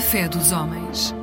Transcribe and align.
Fé 0.00 0.28
dos 0.28 0.52
homens. 0.52 1.14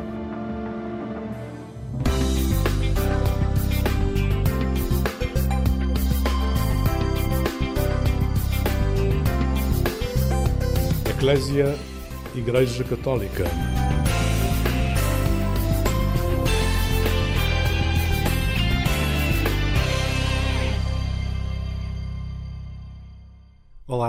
Eclésia 11.09 11.75
Igreja 12.35 12.83
Católica. 12.83 13.45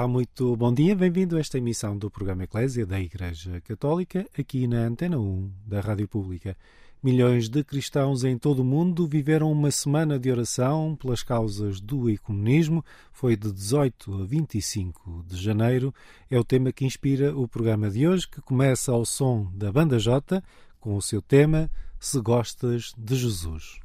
Muito 0.08 0.56
bom 0.56 0.72
dia, 0.72 0.94
bem-vindo 0.94 1.36
a 1.36 1.40
esta 1.40 1.58
emissão 1.58 1.96
do 1.96 2.10
programa 2.10 2.44
Eclésia 2.44 2.84
da 2.84 3.00
Igreja 3.00 3.60
Católica, 3.62 4.26
aqui 4.38 4.66
na 4.66 4.78
Antena 4.78 5.18
1 5.18 5.50
da 5.66 5.80
Rádio 5.80 6.06
Pública. 6.06 6.56
Milhões 7.02 7.48
de 7.48 7.62
cristãos 7.64 8.24
em 8.24 8.36
todo 8.36 8.60
o 8.60 8.64
mundo 8.64 9.06
viveram 9.06 9.50
uma 9.50 9.70
semana 9.70 10.18
de 10.18 10.30
oração 10.30 10.96
pelas 10.96 11.22
causas 11.22 11.80
do 11.80 12.10
ecumenismo. 12.10 12.84
Foi 13.12 13.36
de 13.36 13.52
18 13.52 14.22
a 14.22 14.24
25 14.24 15.24
de 15.26 15.36
janeiro. 15.36 15.94
É 16.30 16.38
o 16.38 16.44
tema 16.44 16.72
que 16.72 16.84
inspira 16.84 17.36
o 17.36 17.48
programa 17.48 17.90
de 17.90 18.06
hoje, 18.06 18.28
que 18.28 18.40
começa 18.40 18.92
ao 18.92 19.04
som 19.04 19.50
da 19.54 19.72
Banda 19.72 19.98
J, 19.98 20.42
com 20.80 20.96
o 20.96 21.02
seu 21.02 21.22
tema 21.22 21.70
Se 21.98 22.20
Gostas 22.20 22.92
de 22.96 23.16
Jesus. 23.16 23.80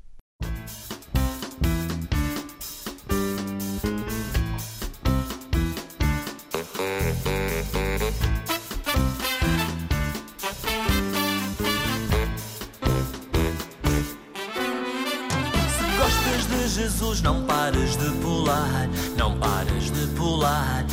Não 17.23 17.43
pares 17.43 17.97
de 17.97 18.07
pular, 18.21 18.87
não 19.17 19.35
pares 19.39 19.89
de 19.89 20.05
pular, 20.15 20.85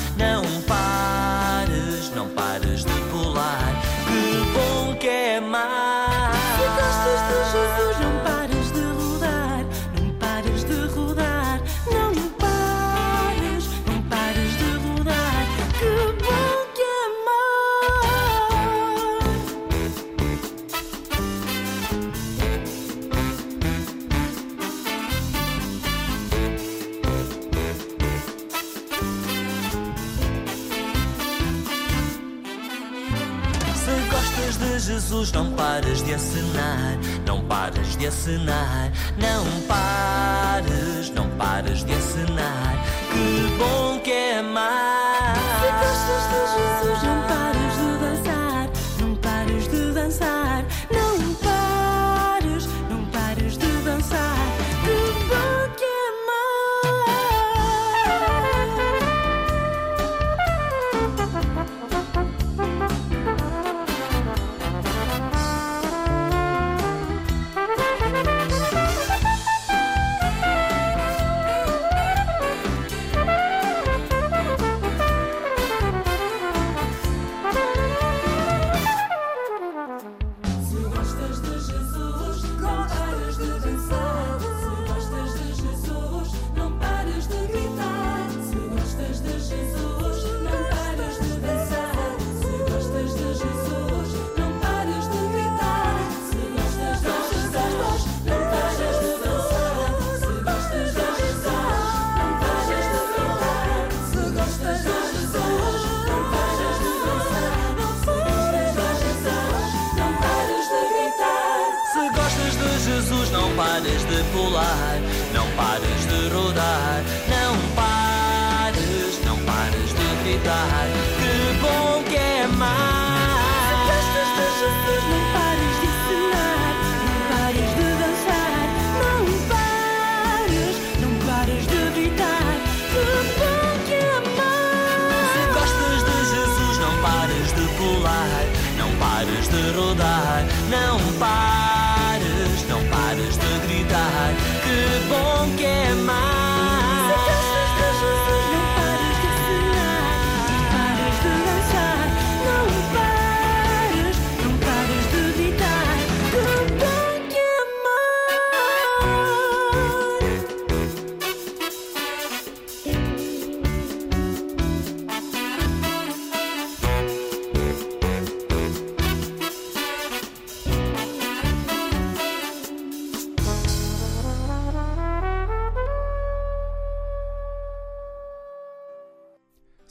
Jesus, 35.27 35.33
não 35.33 35.51
pares 35.53 36.03
de 36.03 36.15
acenar, 36.15 36.99
não 37.27 37.43
pares 37.43 37.97
de 37.97 38.07
acenar, 38.07 38.93
não 39.17 39.45
pares, 39.63 41.11
não 41.11 41.29
pares 41.31 41.85
de 41.85 41.93
acenar. 41.93 42.75
Que 43.11 43.57
bom 43.59 43.99
que 44.01 44.13
é 44.13 44.43
mais. 44.43 44.77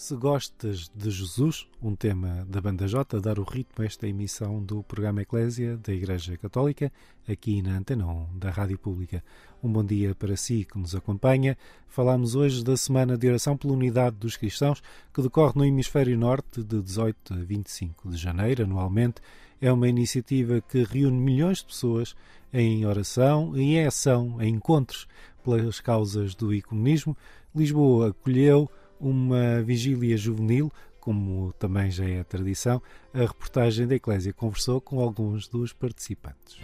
Se 0.06 0.16
gostas 0.16 0.88
de 0.94 1.10
Jesus, 1.10 1.68
um 1.82 1.96
tema 1.96 2.46
da 2.48 2.62
Banda 2.62 2.88
J, 2.88 3.20
dar 3.20 3.40
o 3.40 3.44
ritmo 3.44 3.82
a 3.82 3.86
esta 3.86 4.08
emissão 4.08 4.64
do 4.64 4.84
programa 4.84 5.24
Eclésia 5.24 5.78
da 5.78 5.92
Igreja 5.92 6.38
Católica, 6.38 6.92
aqui 7.28 7.60
na 7.64 7.76
Antena 7.76 8.06
1 8.06 8.38
da 8.38 8.52
Rádio 8.52 8.78
Pública. 8.78 9.24
Um 9.64 9.72
bom 9.74 9.84
dia 9.84 10.14
para 10.14 10.38
si 10.38 10.64
que 10.64 10.78
nos 10.78 10.94
acompanha. 10.94 11.58
Falamos 11.88 12.36
hoje 12.36 12.64
da 12.64 12.78
Semana 12.78 13.18
de 13.18 13.28
Oração 13.28 13.58
pela 13.58 13.74
Unidade 13.74 14.16
dos 14.18 14.38
Cristãos, 14.38 14.80
que 15.12 15.24
decorre 15.24 15.54
no 15.56 15.66
Hemisfério 15.66 16.16
Norte 16.16 16.64
de 16.64 16.84
18 16.84 17.34
a 17.34 17.38
25 17.38 18.12
de 18.12 18.18
janeiro, 18.18 18.64
anualmente. 18.64 19.24
É 19.60 19.72
uma 19.72 19.90
iniciativa 19.90 20.62
que 20.62 20.84
reúne 20.84 21.18
milhões 21.18 21.58
de 21.58 21.66
pessoas 21.66 22.16
em 22.54 22.86
oração 22.86 23.58
e 23.58 23.76
em 23.76 23.88
ação, 23.88 24.40
em 24.40 24.54
encontros 24.54 25.08
pelas 25.44 25.80
causas 25.80 26.36
do 26.36 26.54
ecumenismo. 26.54 27.18
Lisboa 27.56 28.10
acolheu 28.10 28.70
uma 29.06 29.62
vigília 29.62 30.18
juvenil, 30.18 30.72
como 31.00 31.54
também 31.54 31.92
já 31.92 32.06
é 32.06 32.22
a 32.22 32.24
tradição, 32.24 32.82
a 33.14 33.20
reportagem 33.20 33.86
da 33.86 33.94
Eclésia 33.94 34.34
conversou 34.34 34.82
com 34.82 35.00
alguns 35.00 35.48
dos 35.48 35.72
participantes. 35.72 36.58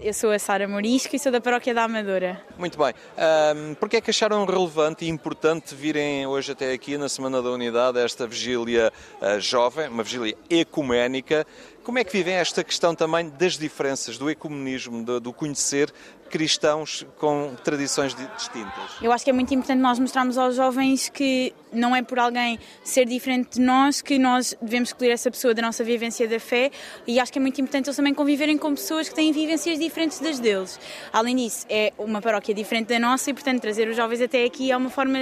Eu 0.00 0.14
sou 0.14 0.30
a 0.30 0.38
Sara 0.38 0.68
Morisco 0.68 1.16
e 1.16 1.18
sou 1.18 1.32
da 1.32 1.40
Paróquia 1.40 1.74
da 1.74 1.82
Amadora. 1.82 2.40
Muito 2.56 2.78
bem. 2.78 2.94
Um, 3.16 3.74
Porquê 3.74 3.96
é 3.96 4.00
que 4.00 4.10
acharam 4.10 4.44
relevante 4.46 5.04
e 5.04 5.08
importante 5.08 5.74
virem 5.74 6.24
hoje 6.24 6.52
até 6.52 6.72
aqui 6.72 6.96
na 6.96 7.08
Semana 7.08 7.42
da 7.42 7.50
Unidade 7.50 7.98
esta 7.98 8.24
vigília 8.24 8.92
uh, 9.20 9.40
jovem, 9.40 9.88
uma 9.88 10.04
vigília 10.04 10.36
ecuménica? 10.48 11.44
Como 11.82 11.98
é 11.98 12.04
que 12.04 12.12
vivem 12.12 12.34
esta 12.34 12.62
questão 12.62 12.94
também 12.94 13.28
das 13.28 13.58
diferenças, 13.58 14.16
do 14.16 14.30
ecumenismo, 14.30 15.02
do, 15.02 15.18
do 15.18 15.32
conhecer 15.32 15.92
cristãos 16.28 17.06
com 17.18 17.54
tradições 17.64 18.14
distintas? 18.14 18.84
Eu 19.00 19.12
acho 19.12 19.24
que 19.24 19.30
é 19.30 19.32
muito 19.32 19.52
importante 19.52 19.80
nós 19.80 19.98
mostrarmos 19.98 20.38
aos 20.38 20.54
jovens 20.54 21.08
que 21.08 21.52
não 21.72 21.94
é 21.94 22.02
por 22.02 22.18
alguém 22.18 22.58
ser 22.82 23.04
diferente 23.06 23.58
de 23.58 23.60
nós 23.60 24.00
que 24.00 24.18
nós 24.18 24.54
devemos 24.60 24.90
escolher 24.90 25.10
essa 25.10 25.30
pessoa 25.30 25.54
da 25.54 25.62
nossa 25.62 25.84
vivência 25.84 26.26
da 26.28 26.40
fé 26.40 26.70
e 27.06 27.18
acho 27.20 27.32
que 27.32 27.38
é 27.38 27.42
muito 27.42 27.60
importante 27.60 27.86
eles 27.86 27.96
também 27.96 28.14
conviverem 28.14 28.56
com 28.56 28.74
pessoas 28.74 29.08
que 29.08 29.14
têm 29.14 29.32
vivências 29.32 29.78
diferentes 29.78 30.20
das 30.20 30.38
deles. 30.38 30.78
Além 31.12 31.36
disso, 31.36 31.66
é 31.68 31.92
uma 31.98 32.20
paróquia 32.20 32.54
diferente 32.54 32.88
da 32.88 32.98
nossa 32.98 33.30
e, 33.30 33.34
portanto, 33.34 33.60
trazer 33.60 33.88
os 33.88 33.96
jovens 33.96 34.20
até 34.20 34.44
aqui 34.44 34.70
é 34.70 34.76
uma 34.76 34.90
forma 34.90 35.18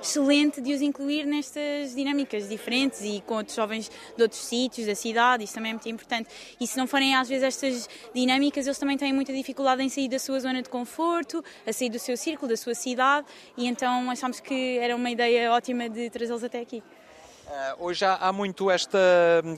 excelente 0.00 0.60
de 0.60 0.72
os 0.72 0.80
incluir 0.80 1.26
nestas 1.26 1.94
dinâmicas 1.94 2.48
diferentes 2.48 3.02
e 3.02 3.22
com 3.26 3.34
outros 3.34 3.56
jovens 3.56 3.90
de 4.16 4.22
outros 4.22 4.40
sítios 4.40 4.86
da 4.86 4.94
cidade, 4.94 5.44
isso 5.44 5.54
também 5.54 5.70
é 5.70 5.74
muito 5.74 5.88
importante. 5.88 6.28
E 6.60 6.66
se 6.66 6.76
não 6.76 6.86
forem 6.86 7.14
às 7.14 7.28
vezes 7.28 7.44
estas 7.44 7.88
dinâmicas, 8.14 8.66
eles 8.66 8.78
também 8.78 8.96
têm 8.96 9.12
muita 9.12 9.32
dificuldade 9.32 9.82
em 9.82 9.88
sair 9.88 10.08
da 10.08 10.18
sua 10.18 10.40
zona 10.40 10.62
de 10.62 10.68
conforto, 10.68 11.44
a 11.66 11.72
sair 11.72 11.90
do 11.90 11.98
seu 11.98 12.16
círculo, 12.16 12.48
da 12.48 12.56
sua 12.56 12.74
cidade 12.74 13.26
e 13.56 13.66
então 13.66 14.10
achámos 14.10 14.40
que 14.40 14.78
era 14.78 14.94
uma 14.94 15.10
ideia 15.10 15.52
ótima 15.52 15.88
de 15.90 16.08
trazê-los 16.10 16.44
até 16.44 16.60
aqui. 16.60 16.82
Uh, 17.46 17.84
hoje 17.84 18.04
há, 18.04 18.32
muito 18.32 18.70
esta 18.70 18.98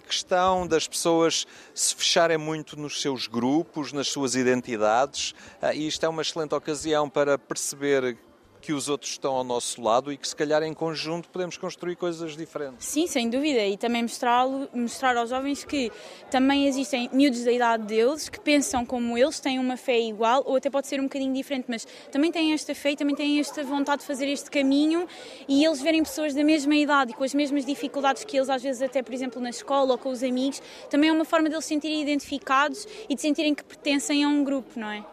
questão 0.07 0.67
das 0.67 0.89
pessoas 0.89 1.47
se 1.75 1.95
fecharem 1.95 2.39
muito 2.39 2.75
nos 2.75 3.03
seus 3.03 3.27
grupos, 3.27 3.93
nas 3.93 4.09
suas 4.09 4.35
identidades, 4.35 5.33
uh, 5.63 5.75
e 5.75 5.87
isto 5.87 6.07
é 6.07 6.09
uma 6.09 6.23
excelente 6.23 6.55
ocasião 6.55 7.11
para 7.11 7.37
perceber 7.37 8.17
que 8.63 8.73
os 8.73 8.89
outros 8.89 9.11
estão 9.11 9.35
ao 9.35 9.43
nosso 9.43 9.83
lado 9.83 10.13
e 10.13 10.17
que 10.17 10.27
se 10.27 10.37
calhar 10.37 10.63
em 10.63 10.73
conjunto 10.73 11.29
podemos 11.29 11.57
construir 11.57 11.97
coisas 11.97 12.37
diferentes. 12.37 12.87
Sim, 12.87 13.09
sem 13.09 13.29
dúvida, 13.29 13.67
e 13.67 13.77
também 13.77 14.03
mostrar, 14.03 14.47
mostrar 14.73 15.17
aos 15.17 15.31
jovens 15.31 15.65
que 15.65 15.91
também 16.31 16.69
existem 16.69 17.11
miúdos 17.13 17.43
da 17.45 17.51
idade 17.51 17.83
deles 17.83 18.29
que 18.29 18.39
pensam 18.39 18.87
como 18.87 19.19
eles, 19.19 19.41
têm 19.41 19.59
uma 19.59 19.77
fé 19.77 19.99
igual 19.99 20.45
ou 20.47 20.55
até 20.55 20.71
pode 20.71 20.87
ser 20.87 21.01
um 21.01 21.05
bocadinho 21.05 21.35
diferente, 21.35 21.67
mas 21.69 21.85
também 22.13 22.31
têm 22.31 22.53
esta 22.53 22.73
fé 22.73 22.93
e 22.93 22.97
também 22.97 23.17
têm 23.17 23.41
esta 23.41 23.65
vontade 23.65 24.03
de 24.03 24.07
fazer 24.07 24.29
este 24.29 24.49
caminho 24.49 25.09
e 25.49 25.65
eles 25.65 25.83
verem 25.83 26.05
pessoas 26.05 26.33
da 26.33 26.45
mesma 26.45 26.77
idade 26.77 27.11
e 27.11 27.15
com 27.15 27.25
as 27.25 27.35
mesmas 27.35 27.67
dificuldades 27.67 28.23
que 28.25 28.37
eles, 28.37 28.49
às 28.49 28.63
vezes 28.63 28.81
até, 28.81 29.03
por 29.03 29.13
exemplo, 29.13 29.43
na 29.43 29.51
escola 29.51 29.93
ou 29.93 29.99
com 29.99 30.11
os 30.11 30.23
amigos, 30.23 30.63
também 30.89 31.11
é 31.11 31.13
uma 31.13 31.25
forma 31.25 31.49
deles 31.49 31.65
se 31.65 31.69
sentirem 31.71 32.01
identificados 32.01 32.87
e 33.09 33.15
de 33.17 33.21
sentirem 33.21 33.55
que 33.55 33.65
pertencem 33.65 34.23
a 34.23 34.29
um 34.29 34.45
grupo, 34.45 34.79
não 34.79 34.89
é? 34.89 35.05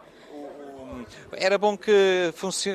Era 1.32 1.56
bom 1.58 1.76
que, 1.76 2.32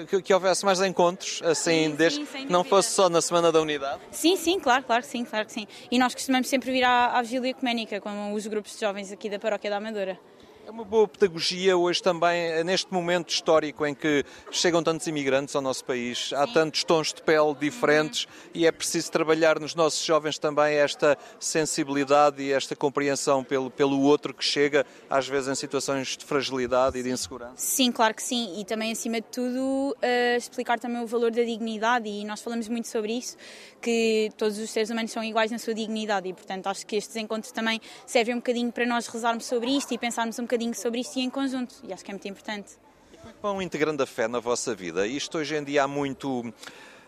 que, 0.09 0.21
que 0.21 0.33
houvesse 0.33 0.65
mais 0.65 0.81
encontros, 0.81 1.41
assim, 1.43 1.89
sim, 1.89 1.95
desde 1.95 2.25
sim, 2.25 2.45
que 2.45 2.51
não 2.51 2.63
fosse 2.63 2.91
só 2.91 3.09
na 3.09 3.21
Semana 3.21 3.51
da 3.51 3.61
Unidade. 3.61 4.01
Sim, 4.11 4.35
sim, 4.35 4.59
claro, 4.59 4.83
claro 4.83 5.01
que 5.03 5.07
sim, 5.09 5.25
claro 5.25 5.45
que 5.45 5.51
sim. 5.51 5.67
E 5.91 5.99
nós 5.99 6.13
costumamos 6.13 6.47
sempre 6.47 6.71
vir 6.71 6.83
à, 6.83 7.17
à 7.17 7.21
Vigília 7.21 7.51
Ecuménica 7.51 7.99
com 8.01 8.33
os 8.33 8.47
grupos 8.47 8.73
de 8.73 8.79
jovens 8.81 9.11
aqui 9.11 9.29
da 9.29 9.39
Paróquia 9.39 9.69
da 9.69 9.77
Amadora. 9.77 10.19
É 10.65 10.71
uma 10.71 10.83
boa 10.83 11.07
pedagogia 11.07 11.77
hoje 11.77 12.01
também, 12.01 12.63
neste 12.63 12.91
momento 12.91 13.29
histórico 13.29 13.85
em 13.85 13.93
que 13.93 14.25
chegam 14.49 14.81
tantos 14.81 15.05
imigrantes 15.05 15.55
ao 15.55 15.61
nosso 15.61 15.85
país, 15.85 16.33
há 16.33 16.47
tantos 16.47 16.83
tons 16.83 17.13
de 17.13 17.21
pele 17.21 17.53
diferentes 17.53 18.23
uhum. 18.25 18.31
e 18.55 18.65
é 18.65 18.71
preciso 18.71 19.11
trabalhar 19.11 19.59
nos 19.59 19.75
nossos 19.75 20.03
jovens 20.03 20.39
também 20.39 20.73
esta 20.73 21.15
sensibilidade 21.39 22.41
e 22.41 22.51
esta 22.51 22.75
compreensão 22.75 23.43
pelo, 23.43 23.69
pelo 23.69 24.01
outro 24.01 24.33
que 24.33 24.43
chega, 24.43 24.87
às 25.07 25.27
vezes 25.27 25.49
em 25.49 25.53
situações 25.53 26.17
de 26.17 26.25
fragilidade 26.25 26.97
e 26.97 27.03
de 27.03 27.11
insegurança. 27.11 27.57
Sim, 27.57 27.91
claro 27.91 28.15
que 28.15 28.23
sim. 28.23 28.59
E 28.59 28.65
também, 28.65 28.91
acima 28.91 29.21
de 29.21 29.27
tudo, 29.27 29.95
uh, 29.95 30.35
explicar 30.35 30.79
também 30.79 31.03
o 31.03 31.05
valor 31.05 31.29
da 31.29 31.43
dignidade 31.43 32.09
e 32.09 32.25
nós 32.25 32.41
falamos 32.41 32.67
muito 32.67 32.87
sobre 32.87 33.13
isso, 33.13 33.37
que 33.79 34.31
todos 34.35 34.57
os 34.57 34.71
seres 34.71 34.89
humanos 34.89 35.11
são 35.11 35.23
iguais 35.23 35.51
na 35.51 35.59
sua 35.59 35.75
dignidade 35.75 36.27
e, 36.27 36.33
portanto, 36.33 36.65
acho 36.65 36.87
que 36.87 36.95
estes 36.95 37.15
encontros 37.17 37.51
também 37.51 37.79
servem 38.07 38.33
um 38.33 38.39
bocadinho 38.39 38.71
para 38.71 38.87
nós 38.87 39.05
rezarmos 39.05 39.45
sobre 39.45 39.69
isto 39.69 39.93
e 39.93 39.97
pensarmos 39.99 40.39
um 40.39 40.41
bocadinho 40.41 40.54
bocadinho 40.55 40.73
sobre 40.73 41.01
isto 41.01 41.17
e 41.17 41.21
em 41.21 41.29
conjunto, 41.29 41.75
e 41.83 41.91
acho 41.91 42.03
que 42.03 42.11
é 42.11 42.13
muito 42.13 42.27
importante. 42.27 42.77
E 43.11 43.17
como 43.17 43.29
é 43.29 43.33
que 43.33 43.41
vão 43.41 43.61
integrando 43.61 44.01
a 44.01 44.05
fé 44.05 44.27
na 44.27 44.39
vossa 44.39 44.73
vida? 44.73 45.05
Isto 45.05 45.37
hoje 45.37 45.55
em 45.55 45.63
dia 45.63 45.83
há 45.83 45.87
muito 45.87 46.53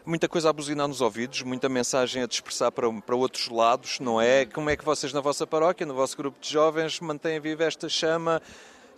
muita 0.05 0.29
coisa 0.29 0.49
a 0.49 0.53
buzinar 0.53 0.87
nos 0.87 1.01
ouvidos, 1.01 1.41
muita 1.41 1.67
mensagem 1.67 2.23
a 2.23 2.27
dispersar 2.27 2.71
para, 2.71 2.89
para 3.01 3.15
outros 3.15 3.49
lados, 3.49 3.99
não 3.99 4.21
é? 4.21 4.45
Como 4.45 4.69
é 4.69 4.77
que 4.77 4.85
vocês 4.85 5.11
na 5.11 5.19
vossa 5.19 5.45
paróquia, 5.45 5.85
no 5.85 5.93
vosso 5.93 6.15
grupo 6.15 6.39
de 6.39 6.49
jovens, 6.49 6.99
mantêm 7.01 7.39
viva 7.41 7.65
esta 7.65 7.89
chama 7.89 8.41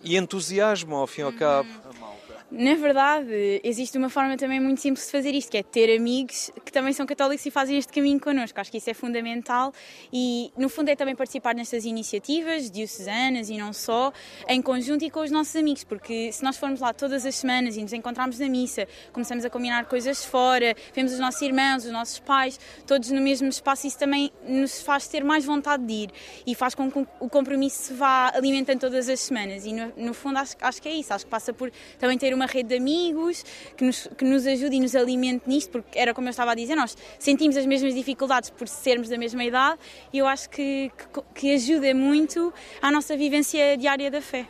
e 0.02 0.16
entusiasmo, 0.16 0.94
ao 0.94 1.06
fim 1.08 1.22
e 1.22 1.24
ao 1.24 1.32
cabo? 1.32 1.68
Uhum. 1.68 2.29
Na 2.52 2.74
verdade, 2.74 3.60
existe 3.62 3.96
uma 3.96 4.10
forma 4.10 4.36
também 4.36 4.58
muito 4.58 4.80
simples 4.80 5.06
de 5.06 5.12
fazer 5.12 5.32
isto, 5.36 5.52
que 5.52 5.58
é 5.58 5.62
ter 5.62 5.96
amigos 5.96 6.50
que 6.64 6.72
também 6.72 6.92
são 6.92 7.06
católicos 7.06 7.46
e 7.46 7.50
fazem 7.50 7.78
este 7.78 7.92
caminho 7.92 8.18
connosco. 8.18 8.60
Acho 8.60 8.72
que 8.72 8.78
isso 8.78 8.90
é 8.90 8.94
fundamental 8.94 9.72
e, 10.12 10.50
no 10.58 10.68
fundo, 10.68 10.88
é 10.88 10.96
também 10.96 11.14
participar 11.14 11.54
nestas 11.54 11.84
iniciativas 11.84 12.68
diocesanas 12.68 13.50
e 13.50 13.56
não 13.56 13.72
só, 13.72 14.12
em 14.48 14.60
conjunto 14.60 15.04
e 15.04 15.10
com 15.10 15.20
os 15.20 15.30
nossos 15.30 15.54
amigos, 15.54 15.84
porque 15.84 16.32
se 16.32 16.42
nós 16.42 16.56
formos 16.56 16.80
lá 16.80 16.92
todas 16.92 17.24
as 17.24 17.36
semanas 17.36 17.76
e 17.76 17.82
nos 17.82 17.92
encontrarmos 17.92 18.40
na 18.40 18.48
missa, 18.48 18.88
começamos 19.12 19.44
a 19.44 19.50
combinar 19.50 19.84
coisas 19.84 20.24
fora, 20.24 20.74
vemos 20.92 21.12
os 21.12 21.20
nossos 21.20 21.40
irmãos, 21.42 21.84
os 21.84 21.92
nossos 21.92 22.18
pais, 22.18 22.58
todos 22.84 23.12
no 23.12 23.20
mesmo 23.20 23.48
espaço, 23.48 23.86
isso 23.86 23.98
também 23.98 24.32
nos 24.44 24.82
faz 24.82 25.06
ter 25.06 25.22
mais 25.22 25.44
vontade 25.44 25.84
de 25.84 25.92
ir 25.92 26.10
e 26.44 26.56
faz 26.56 26.74
com 26.74 26.90
que 26.90 27.06
o 27.20 27.28
compromisso 27.28 27.84
se 27.84 27.94
vá 27.94 28.32
alimentando 28.34 28.80
todas 28.80 29.08
as 29.08 29.20
semanas. 29.20 29.64
E, 29.64 29.72
no, 29.72 29.92
no 29.96 30.12
fundo, 30.12 30.38
acho, 30.38 30.56
acho 30.60 30.82
que 30.82 30.88
é 30.88 30.94
isso. 30.94 31.14
Acho 31.14 31.24
que 31.24 31.30
passa 31.30 31.52
por 31.52 31.70
também 31.96 32.18
ter 32.18 32.34
uma 32.39 32.39
uma 32.40 32.46
rede 32.46 32.70
de 32.70 32.76
amigos 32.76 33.44
que 33.76 33.84
nos, 33.84 34.08
que 34.16 34.24
nos 34.24 34.46
ajude 34.46 34.76
e 34.76 34.80
nos 34.80 34.96
alimente 34.96 35.44
nisto, 35.46 35.70
porque 35.70 35.98
era 35.98 36.14
como 36.14 36.26
eu 36.28 36.30
estava 36.30 36.52
a 36.52 36.54
dizer, 36.54 36.74
nós 36.74 36.96
sentimos 37.18 37.56
as 37.56 37.66
mesmas 37.66 37.94
dificuldades 37.94 38.48
por 38.48 38.66
sermos 38.66 39.08
da 39.08 39.18
mesma 39.18 39.44
idade 39.44 39.78
e 40.12 40.18
eu 40.18 40.26
acho 40.26 40.48
que, 40.48 40.90
que, 41.12 41.22
que 41.34 41.54
ajuda 41.54 41.94
muito 41.94 42.52
à 42.80 42.90
nossa 42.90 43.16
vivência 43.16 43.76
diária 43.76 44.10
da 44.10 44.22
fé. 44.22 44.46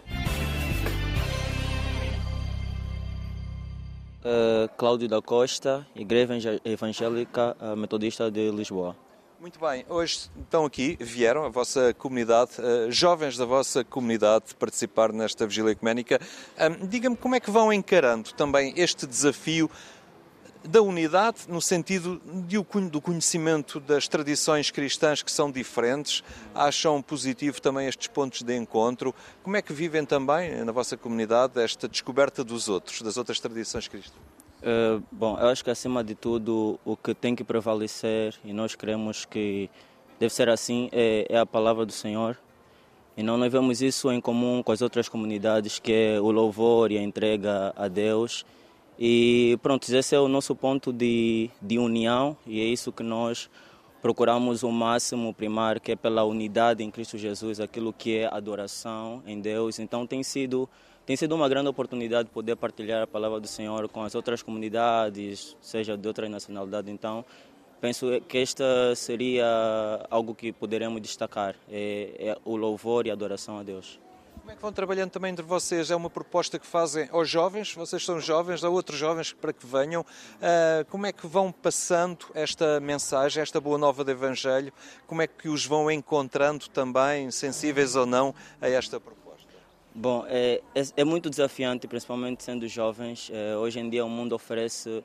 Uh, 4.22 4.69
Cláudio 4.76 5.08
da 5.08 5.20
Costa, 5.20 5.87
Igreja 5.96 6.60
Evangélica 6.64 7.56
Metodista 7.76 8.31
de 8.31 8.50
Lisboa. 8.50 8.94
Muito 9.40 9.58
bem, 9.58 9.87
hoje 9.88 10.28
estão 10.38 10.66
aqui, 10.66 10.98
vieram 11.00 11.46
a 11.46 11.48
vossa 11.48 11.94
comunidade, 11.94 12.61
uh, 12.61 12.92
jovens 12.92 13.38
da 13.38 13.47
vossa 13.47 13.82
comunidade, 13.82 14.54
participar 14.54 15.14
nesta 15.14 15.47
vigília 15.47 15.70
ecuménica. 15.70 16.20
Um, 16.59 16.87
Diga-me 16.87 17.16
como 17.16 17.35
é 17.35 17.40
que 17.40 17.50
vão 17.50 17.73
encarando 17.73 18.35
também 18.35 18.75
este 18.76 19.06
desafio 19.06 19.70
da 20.62 20.82
unidade, 20.82 21.38
no 21.49 21.59
sentido 21.59 22.20
de, 22.47 22.62
do 22.90 23.00
conhecimento 23.00 23.80
das 23.80 24.06
tradições 24.06 24.70
cristãs 24.70 25.23
que 25.23 25.32
são 25.32 25.50
diferentes, 25.50 26.23
acham 26.54 27.00
positivo 27.00 27.62
também 27.62 27.88
estes 27.88 28.09
pontos 28.09 28.42
de 28.42 28.54
encontro. 28.54 29.14
Como 29.42 29.56
é 29.56 29.62
que 29.62 29.73
vivem 29.73 30.04
também 30.04 30.62
na 30.66 30.70
vossa 30.70 30.99
comunidade 30.99 31.59
esta 31.59 31.88
descoberta 31.88 32.44
dos 32.44 32.68
outros, 32.68 33.00
das 33.00 33.16
outras 33.16 33.40
tradições 33.40 33.88
cristãs? 33.88 34.39
Uh, 34.61 35.02
bom, 35.11 35.38
eu 35.38 35.49
acho 35.49 35.64
que 35.64 35.71
acima 35.71 36.05
de 36.05 36.14
tudo 36.14 36.79
o 36.85 36.95
que 36.95 37.14
tem 37.14 37.35
que 37.35 37.43
prevalecer 37.43 38.35
e 38.45 38.52
nós 38.52 38.75
queremos 38.75 39.25
que 39.25 39.71
deve 40.19 40.35
ser 40.35 40.50
assim 40.50 40.90
é, 40.93 41.26
é, 41.31 41.38
a 41.38 41.47
palavra 41.47 41.87
do 41.87 41.93
Senhor. 41.93 42.37
E 43.17 43.23
não 43.23 43.38
nós 43.38 43.50
vemos 43.50 43.81
isso 43.81 44.12
em 44.12 44.21
comum 44.21 44.62
com 44.62 44.71
as 44.71 44.83
outras 44.83 45.09
comunidades 45.09 45.79
que 45.79 45.93
é 45.93 46.21
o 46.21 46.31
louvor 46.31 46.93
e 46.93 46.99
a 46.99 47.02
entrega 47.02 47.73
a 47.75 47.88
Deus. 47.88 48.45
E 48.99 49.59
pronto 49.62 49.88
esse 49.88 50.14
é 50.14 50.21
o 50.21 50.29
nosso 50.29 50.55
ponto 50.55 50.93
de, 50.93 51.49
de 51.62 51.79
união 51.79 52.37
e 52.47 52.61
é 52.61 52.64
isso 52.64 52.93
que 52.93 53.02
nós 53.02 53.49
procuramos 54.02 54.62
o 54.62 54.71
máximo 54.71 55.33
primar 55.33 55.81
que 55.81 55.93
é 55.93 55.97
pela 55.97 56.23
unidade 56.23 56.85
em 56.85 56.90
Cristo 56.90 57.17
Jesus 57.17 57.61
aquilo 57.61 57.95
que 57.95 58.19
é 58.19 58.26
adoração 58.26 59.23
em 59.26 59.40
Deus. 59.40 59.79
Então 59.79 60.07
tem 60.07 60.23
sido 60.23 60.69
tem 61.11 61.17
sido 61.17 61.35
uma 61.35 61.49
grande 61.49 61.69
oportunidade 61.69 62.29
poder 62.31 62.55
partilhar 62.55 63.02
a 63.02 63.07
palavra 63.07 63.40
do 63.40 63.49
Senhor 63.49 63.88
com 63.88 64.05
as 64.05 64.14
outras 64.14 64.45
comunidades, 64.45 65.57
seja 65.61 65.97
de 65.97 66.07
outra 66.07 66.29
nacionalidade. 66.29 66.88
Então, 66.88 67.25
penso 67.81 68.21
que 68.29 68.38
esta 68.38 68.95
seria 68.95 70.07
algo 70.09 70.37
que 70.37 70.52
poderemos 70.52 71.02
destacar, 71.02 71.57
é, 71.69 72.14
é 72.17 72.38
o 72.45 72.55
louvor 72.55 73.09
e 73.09 73.11
a 73.11 73.12
adoração 73.12 73.59
a 73.59 73.64
Deus. 73.64 73.99
Como 74.38 74.52
é 74.52 74.55
que 74.55 74.62
vão 74.62 74.73
trabalhando 74.73 75.11
também 75.11 75.33
entre 75.33 75.45
vocês? 75.45 75.90
É 75.90 75.97
uma 75.97 76.09
proposta 76.09 76.61
que 76.61 76.67
fazem 76.67 77.09
aos 77.11 77.29
jovens? 77.29 77.75
Vocês 77.75 78.05
são 78.05 78.21
jovens, 78.21 78.62
há 78.62 78.69
outros 78.69 78.97
jovens 78.97 79.33
para 79.33 79.52
que 79.52 79.67
venham. 79.67 80.02
Uh, 80.02 80.85
como 80.90 81.07
é 81.07 81.12
que 81.12 81.26
vão 81.26 81.50
passando 81.50 82.26
esta 82.35 82.79
mensagem, 82.79 83.43
esta 83.43 83.61
boa 83.61 83.76
nova 83.76 84.05
do 84.05 84.12
Evangelho? 84.12 84.73
Como 85.09 85.23
é 85.23 85.26
que 85.26 85.49
os 85.49 85.67
vão 85.67 85.90
encontrando 85.90 86.69
também, 86.69 87.33
sensíveis 87.33 87.97
ou 87.97 88.07
não, 88.07 88.33
a 88.61 88.69
esta 88.69 89.00
proposta? 89.00 89.19
Bom, 89.92 90.25
é, 90.28 90.61
é, 90.73 90.82
é, 90.99 91.04
muito 91.04 91.28
desafiante, 91.28 91.88
principalmente 91.88 92.44
sendo 92.44 92.66
jovens. 92.68 93.28
É, 93.35 93.56
hoje 93.56 93.80
em 93.80 93.90
dia 93.90 94.04
o 94.04 94.09
mundo 94.09 94.35
oferece 94.35 95.02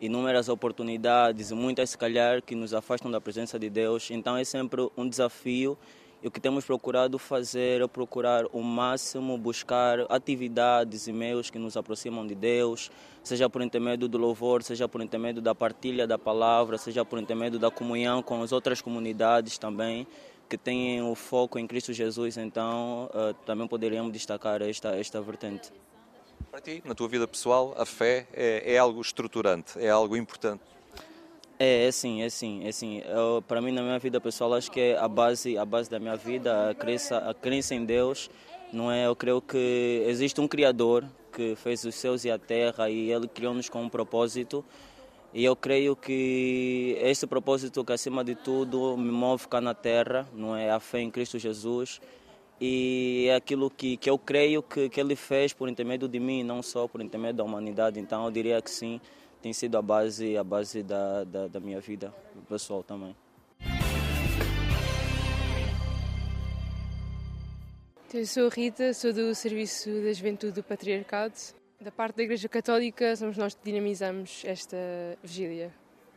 inúmeras 0.00 0.48
oportunidades, 0.48 1.50
muitas 1.50 1.90
se 1.90 1.98
calhar 1.98 2.40
que 2.40 2.54
nos 2.54 2.72
afastam 2.72 3.10
da 3.10 3.20
presença 3.20 3.58
de 3.58 3.68
Deus. 3.68 4.12
Então 4.12 4.36
é 4.36 4.44
sempre 4.44 4.88
um 4.96 5.08
desafio 5.08 5.76
E 6.22 6.28
o 6.28 6.30
que 6.30 6.40
temos 6.40 6.64
procurado 6.64 7.18
fazer 7.18 7.80
é 7.80 7.86
procurar 7.88 8.44
o 8.52 8.62
máximo 8.62 9.36
buscar 9.36 10.00
atividades 10.08 11.08
e 11.08 11.12
meios 11.12 11.50
que 11.50 11.58
nos 11.58 11.76
aproximam 11.76 12.26
de 12.26 12.34
Deus, 12.34 12.90
seja 13.22 13.48
por 13.48 13.62
intermédio 13.62 14.08
do 14.08 14.18
louvor, 14.18 14.62
seja 14.62 14.88
por 14.88 15.00
intermédio 15.00 15.40
da 15.42 15.54
partilha 15.54 16.06
da 16.06 16.18
palavra, 16.18 16.78
seja 16.78 17.04
por 17.04 17.20
intermédio 17.20 17.58
da 17.58 17.70
comunhão 17.70 18.20
com 18.20 18.42
as 18.42 18.52
outras 18.52 18.80
comunidades 18.80 19.58
também 19.58 20.06
que 20.48 20.56
têm 20.56 21.02
o 21.02 21.14
foco 21.14 21.58
em 21.58 21.66
Cristo 21.66 21.92
Jesus. 21.92 22.36
Então, 22.36 23.10
uh, 23.14 23.34
também 23.44 23.66
poderíamos 23.66 24.12
destacar 24.12 24.62
esta 24.62 24.96
esta 24.96 25.20
vertente. 25.20 25.70
Para 26.50 26.60
ti, 26.60 26.82
na 26.84 26.94
tua 26.94 27.08
vida 27.08 27.28
pessoal, 27.28 27.74
a 27.76 27.84
fé 27.84 28.26
é, 28.32 28.74
é 28.74 28.78
algo 28.78 29.00
estruturante, 29.00 29.78
é 29.78 29.90
algo 29.90 30.16
importante. 30.16 30.62
É, 31.58 31.86
é 31.86 31.90
sim, 31.90 32.22
é 32.22 32.30
sim, 32.30 32.66
é 32.66 32.72
sim. 32.72 33.02
Eu, 33.04 33.42
para 33.46 33.60
mim, 33.60 33.72
na 33.72 33.82
minha 33.82 33.98
vida 33.98 34.20
pessoal, 34.20 34.54
acho 34.54 34.70
que 34.70 34.80
é 34.80 34.96
a 34.96 35.08
base, 35.08 35.58
a 35.58 35.64
base 35.64 35.90
da 35.90 35.98
minha 35.98 36.16
vida, 36.16 36.70
a 36.70 36.74
crença, 36.74 37.18
a 37.18 37.34
crença 37.34 37.74
em 37.74 37.84
Deus. 37.84 38.30
Não 38.72 38.92
é? 38.92 39.06
Eu 39.06 39.16
creio 39.16 39.40
que 39.40 40.04
existe 40.06 40.40
um 40.40 40.46
Criador 40.46 41.04
que 41.32 41.56
fez 41.56 41.84
os 41.84 41.94
céus 41.94 42.24
e 42.24 42.30
a 42.30 42.38
terra 42.38 42.88
e 42.88 43.10
Ele 43.10 43.26
criou-nos 43.26 43.68
com 43.68 43.82
um 43.82 43.88
propósito. 43.88 44.64
E 45.32 45.44
eu 45.44 45.54
creio 45.54 45.94
que 45.94 46.96
esse 47.00 47.26
propósito 47.26 47.84
que 47.84 47.92
acima 47.92 48.24
de 48.24 48.34
tudo 48.34 48.96
me 48.96 49.10
move 49.10 49.46
cá 49.46 49.60
na 49.60 49.74
terra, 49.74 50.26
não 50.32 50.56
é 50.56 50.70
a 50.70 50.80
fé 50.80 51.00
em 51.00 51.10
Cristo 51.10 51.38
Jesus. 51.38 52.00
E 52.60 53.26
é 53.28 53.34
aquilo 53.34 53.70
que, 53.70 53.96
que 53.96 54.08
eu 54.08 54.18
creio 54.18 54.62
que, 54.62 54.88
que 54.88 54.98
Ele 54.98 55.14
fez 55.14 55.52
por 55.52 55.68
intermédio 55.68 56.08
de 56.08 56.18
mim, 56.18 56.42
não 56.42 56.62
só 56.62 56.88
por 56.88 57.00
intermédio 57.00 57.36
da 57.36 57.44
humanidade. 57.44 58.00
Então 58.00 58.24
eu 58.24 58.30
diria 58.30 58.60
que 58.62 58.70
sim, 58.70 59.00
tem 59.42 59.52
sido 59.52 59.76
a 59.76 59.82
base, 59.82 60.36
a 60.36 60.42
base 60.42 60.82
da, 60.82 61.24
da, 61.24 61.46
da 61.46 61.60
minha 61.60 61.80
vida 61.80 62.12
pessoal 62.48 62.82
também. 62.82 63.14
Eu 68.12 68.24
sou 68.24 68.48
Rita, 68.48 68.94
sou 68.94 69.12
do 69.12 69.34
Serviço 69.34 69.90
da 70.02 70.12
Juventude 70.14 70.52
do 70.52 70.62
Patriarcado. 70.62 71.34
Da 71.80 71.92
parte 71.92 72.16
da 72.16 72.22
Igreja 72.24 72.48
Católica, 72.48 73.14
somos 73.14 73.36
nós 73.36 73.54
que 73.54 73.60
dinamizamos 73.62 74.42
esta 74.44 74.76
vigília. 75.22 75.72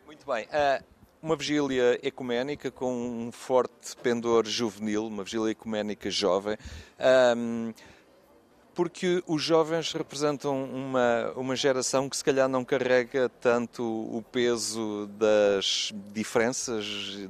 Muito 0.08 0.26
bem. 0.26 0.46
Uh, 0.46 0.84
uma 1.22 1.36
vigília 1.36 2.00
ecuménica 2.02 2.72
com 2.72 2.92
um 2.92 3.32
forte 3.32 3.96
pendor 4.02 4.48
juvenil, 4.48 5.06
uma 5.06 5.24
vigília 5.24 5.52
ecuménica 5.52 6.10
jovem. 6.10 6.58
Porque 8.74 9.22
os 9.28 9.44
jovens 9.44 9.94
representam 9.94 10.64
uma, 10.64 11.32
uma 11.36 11.56
geração 11.56 12.10
que 12.10 12.18
se 12.18 12.24
calhar 12.24 12.50
não 12.50 12.66
carrega 12.66 13.30
tanto 13.30 13.84
o 13.84 14.24
peso 14.32 15.08
das 15.20 15.92
diferenças 16.12 16.86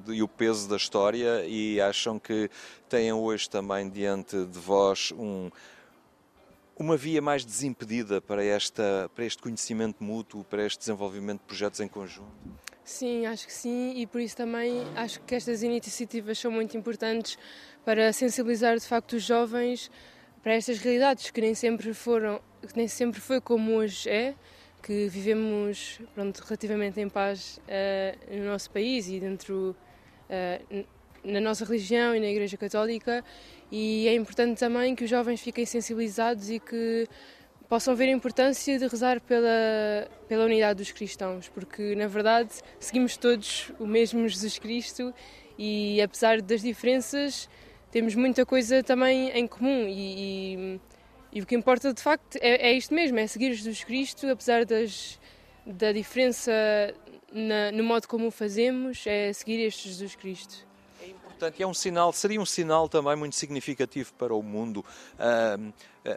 e 0.07 0.23
o 0.23 0.27
peso 0.27 0.69
da 0.69 0.77
história 0.77 1.43
e 1.45 1.81
acham 1.81 2.17
que 2.17 2.49
têm 2.87 3.11
hoje 3.11 3.49
também 3.49 3.89
diante 3.89 4.45
de 4.45 4.57
vós 4.57 5.11
um, 5.17 5.49
uma 6.77 6.97
via 6.97 7.21
mais 7.21 7.45
desimpedida 7.45 8.21
para, 8.21 8.43
esta, 8.43 9.09
para 9.13 9.25
este 9.25 9.41
conhecimento 9.41 10.03
mútuo, 10.03 10.43
para 10.43 10.65
este 10.65 10.79
desenvolvimento 10.79 11.41
de 11.41 11.45
projetos 11.45 11.79
em 11.79 11.87
conjunto? 11.87 12.31
Sim, 12.83 13.25
acho 13.25 13.45
que 13.45 13.53
sim, 13.53 13.93
e 13.95 14.07
por 14.07 14.19
isso 14.19 14.35
também 14.35 14.83
acho 14.95 15.21
que 15.21 15.35
estas 15.35 15.61
iniciativas 15.63 16.37
são 16.39 16.51
muito 16.51 16.75
importantes 16.75 17.37
para 17.85 18.11
sensibilizar 18.11 18.77
de 18.77 18.85
facto 18.85 19.13
os 19.13 19.23
jovens 19.23 19.91
para 20.41 20.53
estas 20.53 20.79
realidades 20.79 21.29
que 21.29 21.39
nem 21.39 21.53
sempre 21.53 21.93
foram, 21.93 22.41
que 22.61 22.75
nem 22.75 22.87
sempre 22.87 23.21
foi 23.21 23.39
como 23.39 23.73
hoje 23.75 24.09
é, 24.09 24.35
que 24.81 25.07
vivemos 25.07 26.01
pronto, 26.15 26.39
relativamente 26.39 26.99
em 26.99 27.07
paz 27.07 27.59
uh, 27.59 28.35
no 28.35 28.45
nosso 28.45 28.71
país 28.71 29.07
e 29.07 29.19
dentro 29.19 29.75
uh, 30.29 30.85
na 31.23 31.39
nossa 31.39 31.63
religião 31.65 32.15
e 32.15 32.19
na 32.19 32.27
Igreja 32.27 32.57
Católica 32.57 33.23
e 33.71 34.07
é 34.07 34.15
importante 34.15 34.59
também 34.59 34.93
que 34.93 35.03
os 35.03 35.09
jovens 35.09 35.39
fiquem 35.39 35.65
sensibilizados 35.65 36.49
e 36.49 36.59
que 36.59 37.07
possam 37.69 37.95
ver 37.95 38.09
a 38.09 38.11
importância 38.11 38.77
de 38.77 38.85
rezar 38.85 39.21
pela, 39.21 39.49
pela 40.27 40.43
unidade 40.43 40.79
dos 40.79 40.91
cristãos, 40.91 41.47
porque 41.47 41.95
na 41.95 42.05
verdade 42.05 42.51
seguimos 42.77 43.15
todos 43.15 43.71
o 43.79 43.87
mesmo 43.87 44.27
Jesus 44.27 44.59
Cristo 44.59 45.13
e 45.57 46.01
apesar 46.01 46.41
das 46.41 46.61
diferenças 46.61 47.47
temos 47.89 48.13
muita 48.13 48.45
coisa 48.45 48.83
também 48.83 49.29
em 49.29 49.47
comum 49.47 49.87
e, 49.87 50.55
e, 50.55 50.81
e 51.31 51.41
o 51.41 51.45
que 51.45 51.55
importa 51.55 51.93
de 51.93 52.01
facto 52.01 52.37
é, 52.41 52.71
é, 52.71 52.73
isto 52.73 52.93
mesmo, 52.93 53.17
é 53.19 53.25
seguir 53.25 53.53
Jesus 53.53 53.85
Cristo, 53.85 54.27
apesar 54.27 54.65
das, 54.65 55.17
da 55.65 55.93
diferença 55.93 56.51
na, 57.31 57.71
no 57.71 57.85
modo 57.85 58.05
como 58.05 58.27
o 58.27 58.31
fazemos, 58.31 59.05
é 59.07 59.31
seguir 59.31 59.61
este 59.61 59.87
Jesus 59.87 60.13
Cristo. 60.15 60.70
Importante, 61.41 61.63
é 61.63 61.65
um 61.65 61.73
sinal, 61.73 62.13
seria 62.13 62.39
um 62.39 62.45
sinal 62.45 62.87
também 62.87 63.15
muito 63.15 63.35
significativo 63.35 64.13
para 64.13 64.31
o 64.31 64.43
mundo 64.43 64.85
uh, 65.17 65.73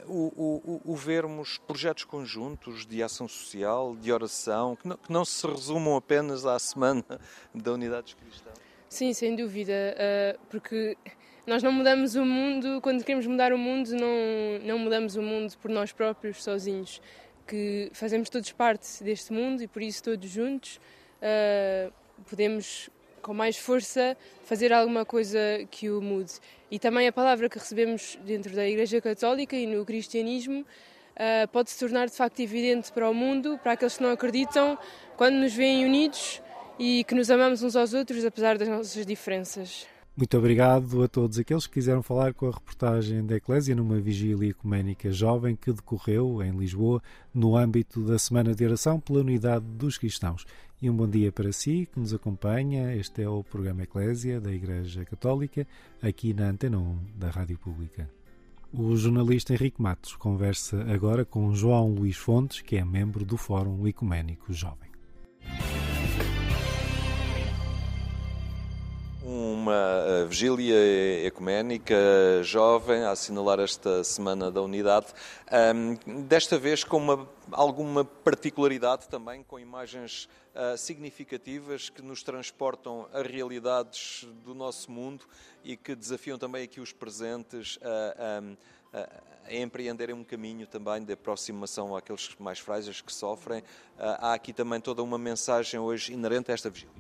o, 0.07 0.31
o, 0.37 0.83
o, 0.85 0.95
vermos 0.95 1.57
projetos 1.57 2.05
conjuntos 2.05 2.85
de 2.85 3.03
ação 3.03 3.27
social, 3.27 3.97
de 3.97 4.13
oração, 4.13 4.77
que 4.77 4.87
não, 4.87 4.97
que 4.99 5.11
não 5.11 5.25
se 5.25 5.47
resumam 5.47 5.97
apenas 5.97 6.45
à 6.45 6.59
semana 6.59 7.19
da 7.55 7.73
unidade 7.73 8.03
dos 8.03 8.15
cristãos. 8.15 8.59
Sim, 8.87 9.15
sem 9.15 9.35
dúvida, 9.35 9.73
uh, 9.73 10.39
porque 10.51 10.95
nós 11.47 11.63
não 11.63 11.73
mudamos 11.73 12.17
o 12.17 12.25
mundo, 12.27 12.83
quando 12.83 13.03
queremos 13.03 13.27
mudar 13.27 13.51
o 13.55 13.57
mundo, 13.57 13.93
não, 13.93 14.59
não 14.63 14.79
mudamos 14.79 15.17
o 15.17 15.23
mundo 15.23 15.57
por 15.57 15.71
nós 15.71 15.91
próprios, 15.91 16.45
sozinhos. 16.45 17.01
Que 17.47 17.91
fazemos 17.95 18.29
todos 18.29 18.53
parte 18.53 19.03
deste 19.03 19.33
mundo 19.33 19.63
e 19.63 19.67
por 19.67 19.81
isso 19.81 20.03
todos 20.03 20.29
juntos 20.29 20.79
uh, 21.17 21.91
podemos 22.29 22.91
com 23.25 23.33
mais 23.33 23.57
força 23.57 24.15
fazer 24.45 24.71
alguma 24.71 25.05
coisa 25.07 25.39
que 25.71 25.89
o 25.89 26.03
mude. 26.03 26.35
E 26.71 26.79
também 26.79 27.09
a 27.09 27.13
palavra 27.13 27.49
que 27.49 27.59
recebemos 27.59 28.19
dentro 28.23 28.55
da 28.55 28.69
Igreja 28.69 29.01
Católica 29.01 29.57
e 29.57 29.67
no 29.67 29.83
cristianismo 29.85 30.61
uh, 30.61 31.49
pode 31.51 31.71
se 31.71 31.79
tornar 31.79 32.07
de 32.07 32.15
facto 32.15 32.41
evidente 32.41 32.93
para 32.93 33.09
o 33.09 33.15
mundo, 33.15 33.59
para 33.63 33.73
aqueles 33.73 33.97
que 33.97 34.03
não 34.03 34.11
acreditam, 34.11 34.79
quando 35.17 35.37
nos 35.37 35.55
veem 35.55 35.87
unidos 35.87 36.43
e 36.79 37.03
que 37.05 37.15
nos 37.15 37.31
amamos 37.31 37.63
uns 37.63 37.75
aos 37.75 37.95
outros 37.95 38.27
apesar 38.27 38.59
das 38.59 38.69
nossas 38.69 39.07
diferenças. 39.07 39.87
Muito 40.17 40.37
obrigado 40.37 41.03
a 41.03 41.09
todos 41.09 41.39
aqueles 41.39 41.67
que 41.67 41.73
quiseram 41.73 42.03
falar 42.03 42.35
com 42.35 42.47
a 42.47 42.53
reportagem 42.53 43.25
da 43.27 43.37
Eclésia 43.37 43.75
numa 43.75 43.99
vigília 43.99 44.51
ecuménica 44.51 45.11
jovem 45.11 45.57
que 45.57 45.73
decorreu 45.73 46.41
em 46.41 46.53
Lisboa 46.53 47.03
no 47.33 47.57
âmbito 47.57 48.05
da 48.05 48.17
Semana 48.17 48.55
de 48.55 48.65
Oração 48.65 49.01
pela 49.01 49.21
Unidade 49.21 49.65
dos 49.65 49.99
Cristãos. 49.99 50.47
E 50.83 50.91
um 50.91 50.97
bom 50.97 51.09
dia 51.09 51.33
para 51.33 51.53
si 51.53 51.89
que 51.93 51.99
nos 51.99 52.13
acompanha. 52.13 52.95
Este 52.95 53.23
é 53.23 53.29
o 53.29 53.43
programa 53.43 53.85
Eclésia 53.85 54.41
da 54.41 54.53
Igreja 54.53 55.05
Católica, 55.05 55.67
aqui 56.03 56.35
na 56.35 56.49
Antena 56.49 56.79
1 56.79 56.99
da 57.17 57.31
Rádio 57.31 57.59
Pública. 57.59 58.11
O 58.73 58.97
jornalista 58.97 59.55
Henrique 59.55 59.81
Matos 59.81 60.17
conversa 60.17 60.83
agora 60.93 61.25
com 61.25 61.55
João 61.55 61.95
Luís 61.95 62.17
Fontes, 62.17 62.61
que 62.61 62.77
é 62.77 62.85
membro 62.85 63.25
do 63.25 63.37
Fórum 63.37 63.87
Ecuménico 63.87 64.53
Jovem. 64.53 64.91
Uma 69.65 69.73
eh, 69.73 70.25
vigília 70.27 71.27
ecuménica 71.27 71.95
jovem 72.43 73.03
a 73.03 73.13
assinalar 73.13 73.61
esta 73.61 74.05
Semana 74.05 74.51
da 74.51 74.61
Unidade, 74.61 75.07
um, 75.75 76.25
desta 76.25 76.59
vez 76.59 76.85
com 76.85 76.99
uma, 76.99 77.27
alguma 77.51 78.05
particularidade 78.05 79.09
também, 79.09 79.43
com 79.43 79.59
imagens 79.59 80.29
uh, 80.55 80.77
significativas 80.77 81.89
que 81.89 82.03
nos 82.03 82.23
transportam 82.23 83.09
a 83.11 83.23
realidades 83.23 84.29
do 84.45 84.55
nosso 84.55 84.93
mundo 84.93 85.25
e 85.65 85.79
que 85.79 85.95
desafiam 85.95 86.37
também 86.37 86.65
aqui 86.65 86.79
os 86.79 86.93
presentes 86.93 87.79
a, 87.83 88.99
a, 89.01 89.09
a 89.47 89.55
empreenderem 89.55 90.15
um 90.15 90.25
caminho 90.25 90.67
também 90.67 91.03
de 91.03 91.15
aproximação 91.15 91.97
àqueles 91.97 92.37
mais 92.39 92.59
frágeis 92.59 93.01
que 93.01 93.13
sofrem. 93.13 93.61
Uh, 93.61 93.65
há 94.19 94.35
aqui 94.35 94.53
também 94.53 94.79
toda 94.79 95.03
uma 95.03 95.17
mensagem 95.17 95.81
hoje 95.81 96.13
inerente 96.13 96.51
a 96.51 96.55
esta 96.55 96.69
vigília. 96.69 96.93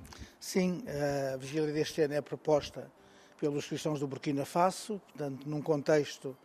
Sim, 0.46 0.84
a 1.32 1.38
vigília 1.38 1.72
deste 1.72 2.02
ano 2.02 2.12
é 2.12 2.20
proposta 2.20 2.92
pelos 3.40 3.66
cristãos 3.66 3.98
do 3.98 4.06
Burkina 4.06 4.44
Faso, 4.44 5.00
portanto, 5.08 5.48
num 5.48 5.62
contexto 5.62 6.36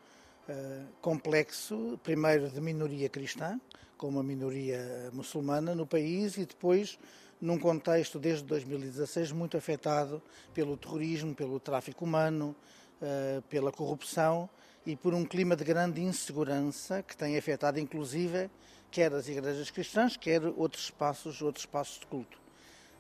uh, 0.48 0.86
complexo, 1.02 2.00
primeiro 2.02 2.50
de 2.50 2.62
minoria 2.62 3.10
cristã, 3.10 3.60
com 3.98 4.08
uma 4.08 4.24
minoria 4.24 5.10
muçulmana 5.12 5.76
no 5.76 5.86
país, 5.86 6.38
e 6.38 6.46
depois 6.46 6.98
num 7.42 7.60
contexto, 7.60 8.18
desde 8.18 8.46
2016, 8.46 9.34
muito 9.34 9.58
afetado 9.58 10.24
pelo 10.54 10.78
terrorismo, 10.78 11.36
pelo 11.36 11.60
tráfico 11.60 12.06
humano, 12.06 12.56
uh, 13.02 13.42
pela 13.50 13.70
corrupção 13.70 14.50
e 14.86 14.96
por 14.96 15.14
um 15.14 15.26
clima 15.26 15.58
de 15.58 15.66
grande 15.66 16.00
insegurança 16.00 17.04
que 17.04 17.18
tem 17.18 17.38
afetado, 17.38 17.78
inclusive, 17.78 18.50
quer 18.90 19.14
as 19.14 19.28
igrejas 19.28 19.70
cristãs, 19.70 20.16
quer 20.16 20.42
outros 20.46 20.86
espaços, 20.86 21.42
outros 21.42 21.66
espaços 21.66 22.00
de 22.00 22.08
culto. 22.08 22.39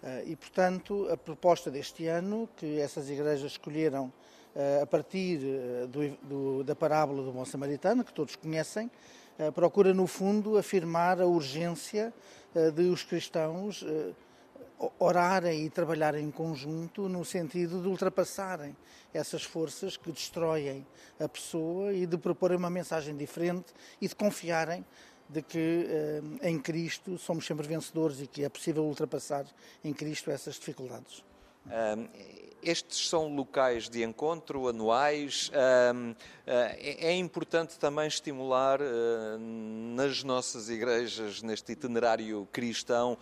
Eh, 0.01 0.23
e, 0.27 0.35
portanto, 0.35 1.07
a 1.11 1.17
proposta 1.17 1.69
deste 1.69 2.07
ano, 2.07 2.47
que 2.55 2.79
essas 2.79 3.09
igrejas 3.09 3.51
escolheram 3.51 4.11
eh, 4.55 4.79
a 4.81 4.85
partir 4.85 5.39
eh, 5.43 5.87
do, 5.87 6.09
do, 6.23 6.63
da 6.63 6.75
parábola 6.75 7.23
do 7.23 7.31
bom 7.31 7.43
samaritano, 7.45 8.03
que 8.03 8.13
todos 8.13 8.35
conhecem, 8.35 8.89
procura, 9.55 9.93
no 9.93 10.05
fundo, 10.05 10.57
afirmar 10.57 11.21
a 11.21 11.25
urgência 11.25 12.13
de 12.75 12.89
os 12.89 13.03
cristãos 13.03 13.85
orarem 14.99 15.65
e 15.65 15.69
trabalharem 15.69 16.25
em 16.25 16.31
conjunto 16.31 17.07
no 17.07 17.23
sentido 17.23 17.81
de 17.81 17.87
ultrapassarem 17.87 18.75
essas 19.13 19.43
forças 19.43 19.95
que 19.95 20.11
destroem 20.11 20.85
a 21.17 21.29
pessoa 21.29 21.93
e 21.93 22.05
de 22.05 22.17
proporem 22.17 22.57
uma 22.57 22.69
mensagem 22.69 23.15
diferente 23.15 23.73
e 24.01 24.09
de 24.09 24.15
confiarem 24.15 24.85
de 25.29 25.43
que 25.43 25.85
eh, 25.87 26.21
em 26.41 26.59
Cristo 26.59 27.17
somos 27.17 27.45
sempre 27.45 27.67
vencedores 27.67 28.19
e 28.19 28.27
que 28.27 28.43
é 28.43 28.49
possível 28.49 28.83
ultrapassar 28.83 29.45
em 29.83 29.93
Cristo 29.93 30.31
essas 30.31 30.55
dificuldades. 30.55 31.23
Estes 32.61 33.07
são 33.07 33.33
locais 33.33 33.87
de 33.89 34.03
encontro 34.03 34.67
anuais. 34.67 35.49
ah, 35.53 36.75
é 36.77 37.09
é 37.09 37.15
importante 37.15 37.79
também 37.79 38.07
estimular 38.07 38.81
ah, 38.81 39.37
nas 39.39 40.23
nossas 40.23 40.69
igrejas, 40.69 41.41
neste 41.41 41.71
itinerário 41.71 42.47
cristão, 42.51 43.17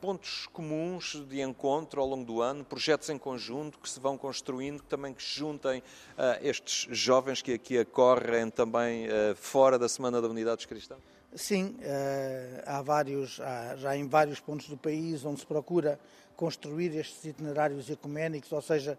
pontos 0.00 0.46
comuns 0.52 1.24
de 1.28 1.40
encontro 1.40 2.00
ao 2.00 2.06
longo 2.06 2.24
do 2.24 2.42
ano, 2.42 2.64
projetos 2.64 3.08
em 3.08 3.18
conjunto 3.18 3.78
que 3.78 3.88
se 3.88 3.98
vão 3.98 4.18
construindo, 4.18 4.82
também 4.82 5.14
que 5.14 5.22
juntem 5.22 5.82
ah, 6.18 6.38
estes 6.42 6.86
jovens 6.90 7.40
que 7.40 7.54
aqui 7.54 7.78
acorrem 7.78 8.50
também 8.50 9.08
fora 9.34 9.78
da 9.78 9.88
Semana 9.88 10.20
da 10.20 10.28
Unidade 10.28 10.56
dos 10.56 10.66
Cristãos. 10.66 11.02
Sim, 11.34 11.76
eh, 11.80 12.62
há 12.66 12.82
vários, 12.82 13.40
há 13.40 13.74
já 13.76 13.96
em 13.96 14.06
vários 14.06 14.38
pontos 14.38 14.68
do 14.68 14.76
país 14.76 15.24
onde 15.24 15.40
se 15.40 15.46
procura 15.46 15.98
construir 16.36 16.96
estes 16.96 17.24
itinerários 17.24 17.88
ecuménicos, 17.90 18.50
ou 18.52 18.62
seja, 18.62 18.98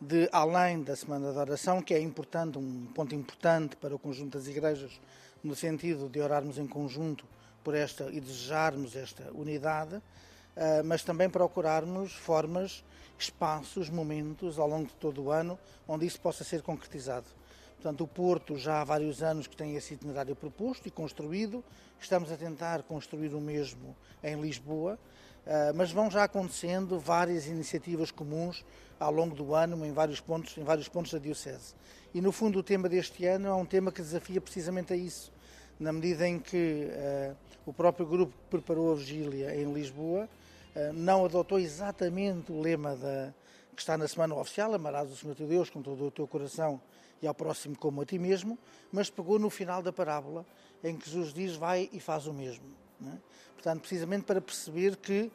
de 0.00 0.28
além 0.32 0.82
da 0.82 0.94
Semana 0.94 1.32
da 1.32 1.40
Oração, 1.40 1.82
que 1.82 1.92
é 1.92 2.00
importante, 2.00 2.58
um 2.58 2.86
ponto 2.94 3.14
importante 3.14 3.76
para 3.76 3.94
o 3.94 3.98
conjunto 3.98 4.38
das 4.38 4.46
igrejas, 4.46 5.00
no 5.42 5.54
sentido 5.54 6.08
de 6.08 6.20
orarmos 6.20 6.58
em 6.58 6.66
conjunto 6.66 7.24
por 7.64 7.74
esta 7.74 8.08
e 8.10 8.20
desejarmos 8.20 8.94
esta 8.94 9.30
unidade, 9.32 10.00
eh, 10.56 10.82
mas 10.82 11.02
também 11.02 11.28
procurarmos 11.28 12.12
formas, 12.12 12.84
espaços, 13.18 13.90
momentos 13.90 14.58
ao 14.58 14.68
longo 14.68 14.86
de 14.86 14.94
todo 14.94 15.24
o 15.24 15.30
ano 15.30 15.58
onde 15.86 16.06
isso 16.06 16.20
possa 16.20 16.44
ser 16.44 16.62
concretizado. 16.62 17.26
Portanto, 17.74 18.02
o 18.02 18.08
Porto 18.08 18.56
já 18.56 18.80
há 18.80 18.84
vários 18.84 19.22
anos 19.22 19.46
que 19.46 19.56
tem 19.56 19.76
esse 19.76 19.94
itinerário 19.94 20.34
proposto 20.34 20.88
e 20.88 20.90
construído. 20.90 21.64
Estamos 22.00 22.32
a 22.32 22.36
tentar 22.36 22.82
construir 22.82 23.32
o 23.34 23.40
mesmo 23.40 23.96
em 24.22 24.40
Lisboa, 24.40 24.98
mas 25.74 25.90
vão 25.90 26.10
já 26.10 26.24
acontecendo 26.24 26.98
várias 26.98 27.46
iniciativas 27.46 28.10
comuns 28.10 28.64
ao 29.00 29.12
longo 29.12 29.34
do 29.34 29.54
ano 29.54 29.84
em 29.86 29.92
vários 29.92 30.20
pontos, 30.20 30.56
em 30.58 30.64
vários 30.64 30.88
pontos 30.88 31.12
da 31.12 31.18
diocese. 31.18 31.74
E 32.12 32.20
no 32.20 32.32
fundo 32.32 32.58
o 32.58 32.62
tema 32.62 32.88
deste 32.88 33.24
ano 33.26 33.48
é 33.48 33.54
um 33.54 33.64
tema 33.64 33.92
que 33.92 34.02
desafia 34.02 34.40
precisamente 34.40 34.92
a 34.92 34.96
isso, 34.96 35.32
na 35.78 35.92
medida 35.92 36.26
em 36.26 36.38
que 36.38 36.88
eh, 36.90 37.34
o 37.64 37.72
próprio 37.72 38.06
grupo 38.06 38.32
que 38.32 38.50
preparou 38.50 38.92
a 38.92 38.94
vigília 38.96 39.54
em 39.54 39.72
Lisboa 39.72 40.28
eh, 40.74 40.90
não 40.92 41.24
adotou 41.24 41.58
exatamente 41.58 42.50
o 42.50 42.60
lema 42.60 42.96
da, 42.96 43.32
que 43.74 43.80
está 43.80 43.96
na 43.96 44.08
semana 44.08 44.34
oficial, 44.34 44.74
amarás 44.74 45.10
o 45.10 45.16
Senhor 45.16 45.34
teu 45.34 45.46
Deus 45.46 45.70
com 45.70 45.80
todo 45.80 46.06
o 46.06 46.10
teu 46.10 46.26
coração 46.26 46.80
e 47.22 47.26
ao 47.26 47.34
próximo 47.34 47.76
como 47.76 48.00
a 48.00 48.06
ti 48.06 48.18
mesmo, 48.18 48.58
mas 48.90 49.10
pegou 49.10 49.38
no 49.38 49.50
final 49.50 49.82
da 49.82 49.92
parábola 49.92 50.44
em 50.82 50.96
que 50.96 51.08
Jesus 51.08 51.32
diz 51.32 51.56
vai 51.56 51.88
e 51.92 52.00
faz 52.00 52.26
o 52.26 52.32
mesmo. 52.32 52.87
Não 53.00 53.12
é? 53.12 53.18
Portanto, 53.54 53.80
precisamente 53.80 54.24
para 54.24 54.40
perceber 54.40 54.96
que 54.96 55.30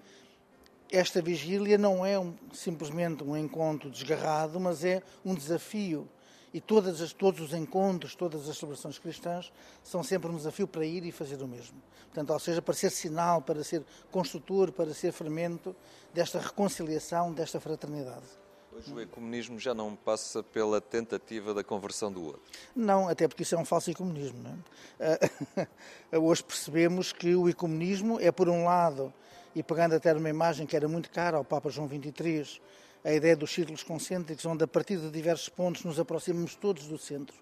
esta 0.92 1.22
vigília 1.22 1.78
não 1.78 2.06
é 2.06 2.20
um- 2.20 2.36
simplesmente 2.54 3.24
um 3.24 3.36
encontro 3.36 3.90
desgarrado, 3.90 4.60
mas 4.60 4.84
é 4.86 5.02
um 5.26 5.34
desafio. 5.34 6.08
E 6.54 6.62
as- 7.02 7.14
todos 7.14 7.42
os 7.42 7.54
encontros, 7.54 8.14
todas 8.14 8.48
as 8.48 8.58
celebrações 8.58 9.00
cristãs 9.00 9.52
são 9.84 10.04
sempre 10.04 10.30
um 10.30 10.36
desafio 10.38 10.68
para 10.68 10.86
ir 10.86 11.04
e 11.04 11.12
fazer 11.12 11.42
o 11.42 11.48
mesmo. 11.48 11.82
Portanto, 12.06 12.32
ou 12.32 12.40
seja, 12.40 12.62
para 12.62 12.76
ser 12.76 12.92
sinal, 12.92 13.42
para 13.42 13.64
ser 13.64 13.84
construtor, 14.12 14.72
para 14.72 14.94
ser 14.94 15.12
fermento 15.12 15.76
desta 16.14 16.40
reconciliação, 16.40 17.34
desta 17.34 17.60
fraternidade. 17.60 18.43
Hoje 18.76 18.92
o 18.92 19.00
ecumenismo 19.00 19.60
já 19.60 19.74
não 19.74 19.96
passa 19.96 20.42
pela 20.42 20.82
tentativa 20.82 21.54
da 21.54 21.64
conversão 21.64 22.12
do 22.12 22.24
outro. 22.24 22.42
Não, 22.76 23.08
até 23.08 23.28
porque 23.28 23.44
isso 23.44 23.54
é 23.54 23.58
um 23.58 23.66
falso 23.66 23.92
ecumenismo. 23.92 24.42
Não 24.42 24.58
é? 25.00 25.20
Ah, 26.12 26.18
Hoje 26.18 26.44
percebemos 26.44 27.14
que 27.14 27.36
o 27.36 27.48
ecumenismo 27.48 28.20
é, 28.20 28.32
por 28.32 28.50
um 28.50 28.64
lado, 28.64 29.14
e 29.56 29.62
pegando 29.62 29.94
até 29.94 30.12
numa 30.14 30.30
imagem 30.30 30.66
que 30.66 30.76
era 30.76 30.88
muito 30.88 31.12
cara 31.12 31.38
ao 31.38 31.46
Papa 31.46 31.70
João 31.70 31.88
XXIII, 31.88 32.60
a 33.04 33.14
ideia 33.14 33.36
dos 33.36 33.52
círculos 33.54 33.84
concêntricos, 33.84 34.46
onde 34.46 34.64
a 34.64 34.68
partir 34.68 34.98
de 34.98 35.12
diversos 35.12 35.50
pontos 35.50 35.84
nos 35.84 36.00
aproximamos 36.00 36.56
todos 36.56 36.88
do 36.88 36.98
centro, 36.98 37.36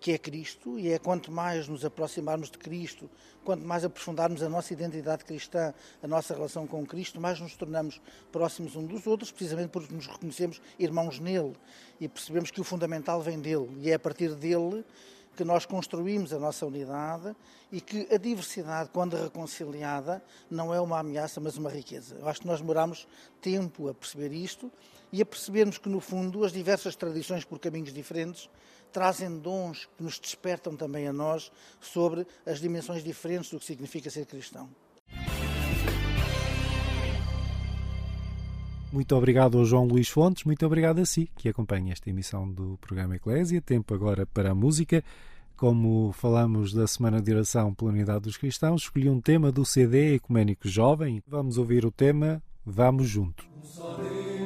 que 0.00 0.12
é 0.12 0.18
Cristo, 0.18 0.78
e 0.78 0.90
é 0.90 0.98
quanto 0.98 1.30
mais 1.30 1.68
nos 1.68 1.84
aproximarmos 1.84 2.50
de 2.50 2.58
Cristo, 2.58 3.08
quanto 3.44 3.64
mais 3.64 3.84
aprofundarmos 3.84 4.42
a 4.42 4.48
nossa 4.48 4.72
identidade 4.72 5.24
cristã, 5.24 5.74
a 6.02 6.08
nossa 6.08 6.34
relação 6.34 6.66
com 6.66 6.84
Cristo, 6.86 7.20
mais 7.20 7.38
nos 7.38 7.54
tornamos 7.54 8.00
próximos 8.32 8.74
uns 8.76 8.88
dos 8.88 9.06
outros, 9.06 9.30
precisamente 9.30 9.68
porque 9.68 9.94
nos 9.94 10.06
reconhecemos 10.06 10.60
irmãos 10.78 11.18
nele 11.18 11.52
e 12.00 12.08
percebemos 12.08 12.50
que 12.50 12.60
o 12.60 12.64
fundamental 12.64 13.20
vem 13.20 13.38
dele, 13.38 13.68
e 13.80 13.90
é 13.90 13.94
a 13.94 13.98
partir 13.98 14.34
dele 14.34 14.84
que 15.36 15.44
nós 15.44 15.66
construímos 15.66 16.32
a 16.32 16.38
nossa 16.38 16.64
unidade 16.64 17.34
e 17.70 17.80
que 17.80 18.06
a 18.12 18.16
diversidade, 18.16 18.90
quando 18.90 19.16
reconciliada, 19.16 20.22
não 20.48 20.72
é 20.72 20.80
uma 20.80 21.00
ameaça, 21.00 21.40
mas 21.40 21.56
uma 21.56 21.70
riqueza. 21.70 22.16
Eu 22.20 22.28
acho 22.28 22.40
que 22.40 22.46
nós 22.46 22.60
demoramos 22.60 23.06
tempo 23.40 23.88
a 23.88 23.94
perceber 23.94 24.32
isto 24.32 24.70
e 25.14 25.22
a 25.22 25.24
percebermos 25.24 25.78
que, 25.78 25.88
no 25.88 26.00
fundo, 26.00 26.42
as 26.42 26.50
diversas 26.52 26.96
tradições, 26.96 27.44
por 27.44 27.60
caminhos 27.60 27.94
diferentes, 27.94 28.50
trazem 28.92 29.38
dons 29.38 29.88
que 29.96 30.02
nos 30.02 30.18
despertam 30.18 30.74
também 30.74 31.06
a 31.06 31.12
nós 31.12 31.52
sobre 31.80 32.26
as 32.44 32.58
dimensões 32.58 33.04
diferentes 33.04 33.48
do 33.48 33.60
que 33.60 33.64
significa 33.64 34.10
ser 34.10 34.26
cristão. 34.26 34.68
Muito 38.92 39.14
obrigado 39.14 39.56
ao 39.56 39.64
João 39.64 39.86
Luís 39.86 40.08
Fontes, 40.08 40.42
muito 40.42 40.66
obrigado 40.66 41.00
a 41.00 41.06
si 41.06 41.30
que 41.36 41.48
acompanha 41.48 41.92
esta 41.92 42.10
emissão 42.10 42.50
do 42.50 42.76
programa 42.78 43.14
Eclésia. 43.14 43.62
Tempo 43.62 43.94
agora 43.94 44.26
para 44.26 44.50
a 44.50 44.54
música. 44.54 45.04
Como 45.56 46.10
falamos 46.10 46.72
da 46.72 46.88
Semana 46.88 47.22
de 47.22 47.32
Oração 47.32 47.72
pela 47.72 47.92
Unidade 47.92 48.22
dos 48.22 48.36
Cristãos, 48.36 48.82
escolhi 48.82 49.08
um 49.08 49.20
tema 49.20 49.52
do 49.52 49.64
CD 49.64 50.16
Ecuménico 50.16 50.66
Jovem. 50.66 51.22
Vamos 51.24 51.56
ouvir 51.56 51.86
o 51.86 51.92
tema 51.92 52.42
Vamos 52.66 53.08
Juntos. 53.08 53.46
Um 53.78 54.43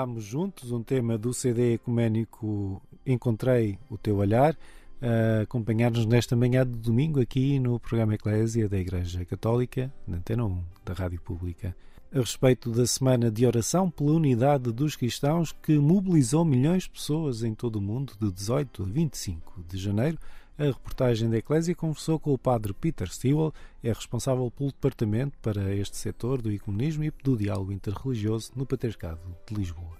Vamos 0.00 0.24
juntos, 0.24 0.72
um 0.72 0.82
tema 0.82 1.18
do 1.18 1.34
CD 1.34 1.74
ecuménico 1.74 2.80
Encontrei 3.04 3.78
o 3.90 3.98
Teu 3.98 4.16
Olhar, 4.16 4.56
a 4.98 5.42
acompanhar-nos 5.42 6.06
nesta 6.06 6.34
manhã 6.34 6.66
de 6.66 6.72
domingo 6.78 7.20
aqui 7.20 7.58
no 7.58 7.78
programa 7.78 8.14
Eclésia 8.14 8.66
da 8.66 8.78
Igreja 8.78 9.26
Católica, 9.26 9.92
na 10.06 10.16
Antena 10.16 10.46
1 10.46 10.64
da 10.86 10.94
Rádio 10.94 11.20
Pública. 11.20 11.76
A 12.10 12.18
respeito 12.18 12.70
da 12.70 12.86
Semana 12.86 13.30
de 13.30 13.44
Oração 13.44 13.90
pela 13.90 14.12
Unidade 14.12 14.72
dos 14.72 14.96
Cristãos, 14.96 15.52
que 15.52 15.78
mobilizou 15.78 16.46
milhões 16.46 16.84
de 16.84 16.90
pessoas 16.92 17.42
em 17.42 17.54
todo 17.54 17.76
o 17.76 17.82
mundo 17.82 18.14
de 18.18 18.32
18 18.32 18.82
a 18.82 18.86
25 18.86 19.64
de 19.68 19.76
janeiro, 19.76 20.16
a 20.60 20.66
reportagem 20.66 21.30
da 21.30 21.38
Eclésia 21.38 21.74
conversou 21.74 22.20
com 22.20 22.34
o 22.34 22.38
padre 22.38 22.74
Peter 22.74 23.10
Stewell, 23.10 23.54
é 23.82 23.88
responsável 23.88 24.50
pelo 24.50 24.70
departamento 24.70 25.38
para 25.38 25.74
este 25.74 25.96
setor 25.96 26.42
do 26.42 26.52
ecumenismo 26.52 27.02
e 27.02 27.10
do 27.10 27.34
diálogo 27.34 27.72
interreligioso 27.72 28.52
no 28.54 28.66
Patriarcado 28.66 29.20
de 29.48 29.54
Lisboa. 29.54 29.99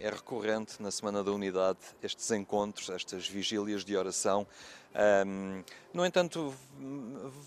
É 0.00 0.08
recorrente 0.08 0.82
na 0.82 0.90
Semana 0.90 1.22
da 1.22 1.30
Unidade 1.30 1.78
estes 2.02 2.30
encontros, 2.30 2.88
estas 2.88 3.28
vigílias 3.28 3.84
de 3.84 3.96
oração. 3.96 4.46
Um, 5.26 5.62
no 5.94 6.04
entanto, 6.04 6.52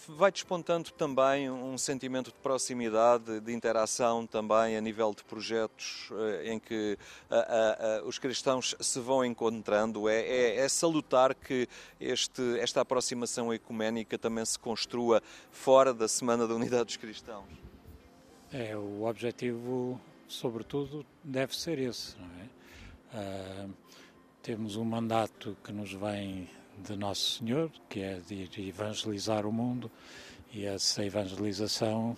vai 0.07 0.31
despontando 0.31 0.91
também 0.91 1.49
um 1.49 1.77
sentimento 1.77 2.27
de 2.27 2.37
proximidade, 2.37 3.41
de 3.41 3.51
interação 3.51 4.25
também 4.25 4.77
a 4.77 4.81
nível 4.81 5.13
de 5.13 5.23
projetos 5.25 6.09
uh, 6.11 6.45
em 6.45 6.59
que 6.59 6.97
uh, 7.29 8.07
os 8.07 8.17
cristãos 8.17 8.75
se 8.79 8.99
vão 8.99 9.25
encontrando. 9.25 10.07
É, 10.07 10.21
é, 10.21 10.55
é 10.57 10.69
salutar 10.69 11.35
que 11.35 11.67
este, 11.99 12.59
esta 12.59 12.81
aproximação 12.81 13.53
ecuménica 13.53 14.17
também 14.17 14.45
se 14.45 14.57
construa 14.57 15.21
fora 15.51 15.93
da 15.93 16.07
Semana 16.07 16.47
da 16.47 16.53
Unidade 16.53 16.85
dos 16.85 16.97
Cristãos. 16.97 17.45
É, 18.53 18.77
o 18.77 19.05
objetivo 19.05 19.99
sobretudo, 20.33 21.05
deve 21.23 21.55
ser 21.55 21.79
esse. 21.79 22.15
É? 23.13 23.65
Uh, 23.65 23.73
temos 24.41 24.75
um 24.75 24.83
mandato 24.83 25.55
que 25.63 25.71
nos 25.71 25.93
vem 25.93 26.49
de 26.77 26.95
Nosso 26.95 27.39
Senhor, 27.39 27.71
que 27.87 28.01
é 28.01 28.19
de 28.19 28.67
evangelizar 28.67 29.45
o 29.45 29.51
mundo, 29.51 29.91
e 30.51 30.65
essa 30.65 31.05
evangelização, 31.05 32.17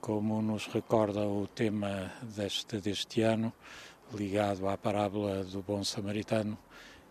como 0.00 0.42
nos 0.42 0.66
recorda 0.66 1.20
o 1.20 1.46
tema 1.46 2.12
deste, 2.34 2.78
deste 2.78 3.22
ano, 3.22 3.52
ligado 4.12 4.68
à 4.68 4.76
parábola 4.76 5.44
do 5.44 5.62
bom 5.62 5.82
samaritano, 5.84 6.58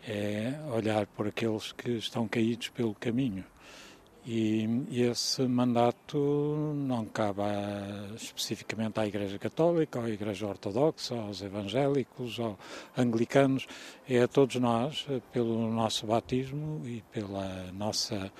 é 0.07 0.59
olhar 0.73 1.07
por 1.07 1.27
aqueles 1.27 1.71
que 1.71 1.91
estão 1.91 2.27
caídos 2.27 2.69
pelo 2.69 2.93
caminho. 2.93 3.45
E, 4.25 4.67
esse 4.91 5.41
mandato 5.47 6.17
não 6.75 7.05
cabe 7.05 7.41
especificamente 8.15 8.99
à 8.99 9.07
Igreja 9.07 9.39
Católica, 9.39 9.99
à 9.99 10.09
Igreja 10.09 10.45
Ortodoxa, 10.45 11.15
aos 11.15 11.41
evangélicos, 11.41 12.39
aos 12.39 12.55
anglicanos, 12.95 13.65
é 14.07 14.21
a 14.21 14.27
todos 14.27 14.57
nós, 14.57 15.07
pelo 15.31 15.71
nosso 15.71 16.05
batismo 16.05 16.81
e 16.85 17.01
pela 17.11 17.71
nossa 17.71 18.31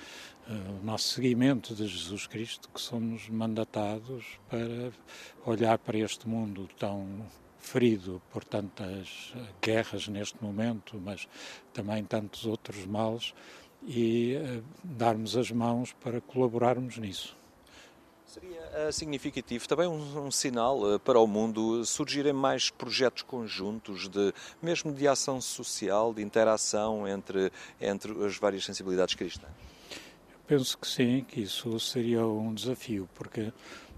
o 0.48 0.84
nosso 0.84 1.08
seguimento 1.14 1.74
de 1.74 1.86
Jesus 1.86 2.26
Cristo, 2.26 2.68
que 2.68 2.80
somos 2.80 3.28
mandatados 3.28 4.38
para 4.50 4.92
olhar 5.46 5.78
para 5.78 5.98
este 5.98 6.28
mundo 6.28 6.68
tão 6.78 7.24
ferido 7.62 8.20
por 8.30 8.42
tantas 8.42 9.32
guerras 9.62 10.08
neste 10.08 10.42
momento, 10.42 11.00
mas 11.02 11.28
também 11.72 12.04
tantos 12.04 12.44
outros 12.44 12.84
males, 12.84 13.32
e 13.86 14.36
uh, 14.36 14.64
darmos 14.82 15.36
as 15.36 15.50
mãos 15.50 15.92
para 15.92 16.20
colaborarmos 16.20 16.98
nisso. 16.98 17.36
Seria 18.26 18.88
uh, 18.88 18.92
significativo, 18.92 19.68
também 19.68 19.86
um, 19.86 20.26
um 20.26 20.30
sinal 20.30 20.80
uh, 20.80 20.98
para 20.98 21.20
o 21.20 21.26
mundo, 21.26 21.84
surgirem 21.84 22.32
mais 22.32 22.70
projetos 22.70 23.22
conjuntos, 23.22 24.08
de 24.08 24.32
mesmo 24.62 24.92
de 24.92 25.06
ação 25.06 25.40
social, 25.40 26.14
de 26.14 26.22
interação 26.22 27.06
entre, 27.06 27.52
entre 27.80 28.12
as 28.24 28.38
várias 28.38 28.64
sensibilidades 28.64 29.14
cristãs? 29.14 29.50
Eu 30.32 30.38
penso 30.46 30.78
que 30.78 30.86
sim, 30.86 31.24
que 31.28 31.42
isso 31.42 31.78
seria 31.78 32.26
um 32.26 32.54
desafio, 32.54 33.08
porque 33.14 33.52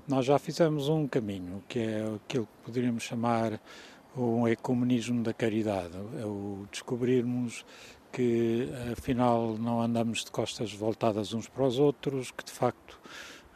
nós 0.09 0.27
já 0.27 0.39
fizemos 0.39 0.89
um 0.89 1.07
caminho, 1.07 1.63
que 1.69 1.79
é 1.79 2.01
aquilo 2.17 2.47
que 2.47 2.65
poderíamos 2.65 3.05
chamar 3.05 3.61
um 4.17 4.47
ecumenismo 4.47 5.23
da 5.23 5.33
caridade, 5.33 5.97
é 6.21 6.25
o 6.25 6.67
descobrirmos 6.71 7.65
que 8.15 8.69
afinal 8.93 9.59
não 9.59 9.83
andamos 9.83 10.25
de 10.25 10.31
costas 10.31 10.73
voltadas 10.73 11.35
uns 11.35 11.49
para 11.49 11.65
os 11.65 11.81
outros, 11.81 12.31
que 12.31 12.45
de 12.45 12.53
facto 12.53 12.97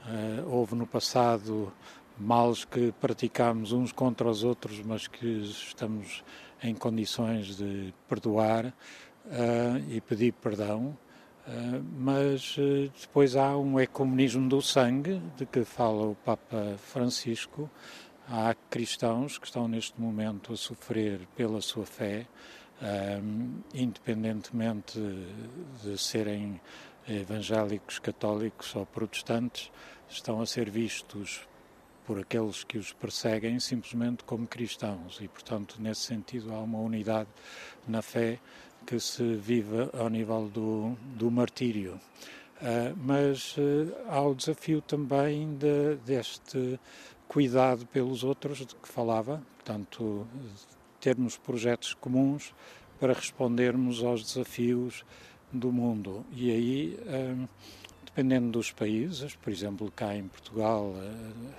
uh, 0.05 0.51
houve 0.53 0.75
no 0.75 0.85
passado 0.85 1.73
males 2.19 2.65
que 2.65 2.93
praticámos 3.01 3.71
uns 3.71 3.93
contra 3.93 4.29
os 4.29 4.43
outros, 4.43 4.83
mas 4.83 5.07
que 5.07 5.43
estamos 5.43 6.25
em 6.61 6.75
condições 6.75 7.57
de 7.57 7.95
perdoar 8.09 8.67
uh, 8.67 8.73
e 9.89 10.01
pedir 10.01 10.33
perdão. 10.33 10.99
Uh, 11.47 11.83
mas 11.97 12.57
depois 13.01 13.37
há 13.37 13.57
um 13.57 13.79
ecumenismo 13.79 14.49
do 14.49 14.61
sangue, 14.61 15.23
de 15.37 15.47
que 15.47 15.65
fala 15.65 16.05
o 16.05 16.17
Papa 16.17 16.75
Francisco. 16.79 17.71
Há 18.29 18.57
cristãos 18.69 19.39
que 19.39 19.47
estão 19.47 19.69
neste 19.69 19.99
momento 20.01 20.53
a 20.53 20.57
sofrer 20.57 21.21
pela 21.37 21.61
sua 21.61 21.87
fé, 21.87 22.27
um, 22.83 23.61
independentemente 23.75 24.99
de 25.83 25.99
serem 25.99 26.61
evangélicos, 27.09 27.99
católicos 27.99 28.75
ou 28.77 28.87
protestantes, 28.87 29.71
estão 30.09 30.41
a 30.41 30.47
ser 30.47 30.71
vistos 30.71 31.47
por 32.07 32.19
aqueles 32.19 32.65
que 32.65 32.79
os 32.79 32.93
perseguem 32.93 33.61
simplesmente 33.61 34.25
como 34.25 34.47
cristãos 34.47 35.19
e, 35.21 35.29
portanto, 35.29 35.77
nesse 35.79 36.03
sentido 36.03 36.55
há 36.55 36.59
uma 36.59 36.79
unidade 36.79 37.29
na 37.87 38.01
fé 38.01 38.39
que 38.87 38.99
se 38.99 39.35
vive 39.35 39.91
ao 39.93 40.09
nível 40.09 40.49
do, 40.49 40.97
do 41.17 41.31
martírio. 41.31 42.01
Uh, 42.61 42.97
mas 42.97 43.57
uh, 43.59 43.95
há 44.09 44.23
o 44.23 44.35
desafio 44.35 44.81
também 44.81 45.55
de, 45.55 45.97
deste 46.05 46.81
cuidado 47.29 47.87
pelos 47.87 48.25
outros 48.25 48.59
de 48.59 48.75
que 48.75 48.89
falava, 48.89 49.43
portanto, 49.57 50.27
termos 51.01 51.37
projetos 51.37 51.95
comuns 51.95 52.55
para 52.99 53.13
respondermos 53.13 54.03
aos 54.03 54.23
desafios 54.25 55.05
do 55.53 55.73
mundo. 55.73 56.25
E 56.33 56.51
aí, 56.51 56.99
hum, 57.07 57.49
dependendo 58.05 58.51
dos 58.51 58.73
países, 58.73 59.37
por 59.37 59.53
exemplo, 59.53 59.91
cá 59.95 60.15
em 60.15 60.27
Portugal, 60.27 60.93
eh, 60.97 61.55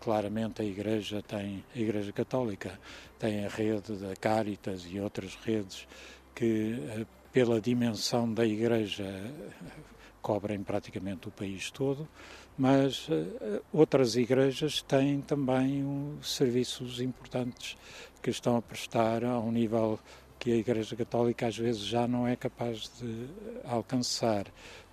claramente 0.00 0.60
a 0.60 0.64
Igreja 0.64 1.22
tem, 1.22 1.64
a 1.74 1.78
Igreja 1.78 2.12
Católica 2.12 2.78
tem 3.18 3.44
a 3.44 3.48
rede 3.48 3.94
da 3.94 4.14
Caritas 4.16 4.86
e 4.88 5.00
outras 5.00 5.34
redes 5.36 5.86
que, 6.34 6.78
eh, 6.88 7.06
pela 7.32 7.60
dimensão 7.60 8.32
da 8.32 8.44
Igreja, 8.44 9.04
cobrem 10.22 10.62
praticamente 10.62 11.28
o 11.28 11.30
país 11.32 11.70
todo, 11.70 12.08
mas 12.56 13.08
uh, 13.08 13.62
outras 13.72 14.14
igrejas 14.14 14.80
têm 14.82 15.20
também 15.20 15.84
serviços 16.22 17.00
importantes 17.00 17.76
que 18.22 18.30
estão 18.30 18.56
a 18.56 18.62
prestar 18.62 19.24
a 19.24 19.38
um 19.38 19.50
nível 19.50 19.98
que 20.38 20.52
a 20.52 20.56
Igreja 20.56 20.96
Católica 20.96 21.46
às 21.46 21.56
vezes 21.56 21.82
já 21.82 22.06
não 22.06 22.26
é 22.26 22.36
capaz 22.36 22.90
de 23.00 23.26
alcançar, 23.64 24.46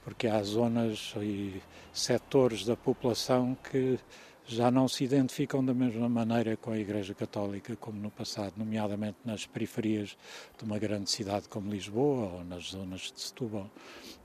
porque 0.04 0.28
há 0.28 0.42
zonas 0.44 1.14
e 1.18 1.62
setores 1.94 2.66
da 2.66 2.76
população 2.76 3.56
que 3.70 4.00
já 4.46 4.72
não 4.72 4.88
se 4.88 5.04
identificam 5.04 5.64
da 5.64 5.76
mesma 5.76 6.10
maneira 6.10 6.58
com 6.58 6.72
a 6.72 6.78
Igreja 6.78 7.14
Católica 7.14 7.76
como 7.76 8.00
no 8.00 8.10
passado, 8.10 8.54
nomeadamente 8.58 9.18
nas 9.24 9.46
periferias 9.46 10.18
de 10.58 10.64
uma 10.66 10.80
grande 10.80 11.10
cidade 11.12 11.48
como 11.48 11.72
Lisboa 11.72 12.34
ou 12.34 12.44
nas 12.44 12.72
zonas 12.72 13.12
de 13.14 13.22
Setúbal. 13.22 13.70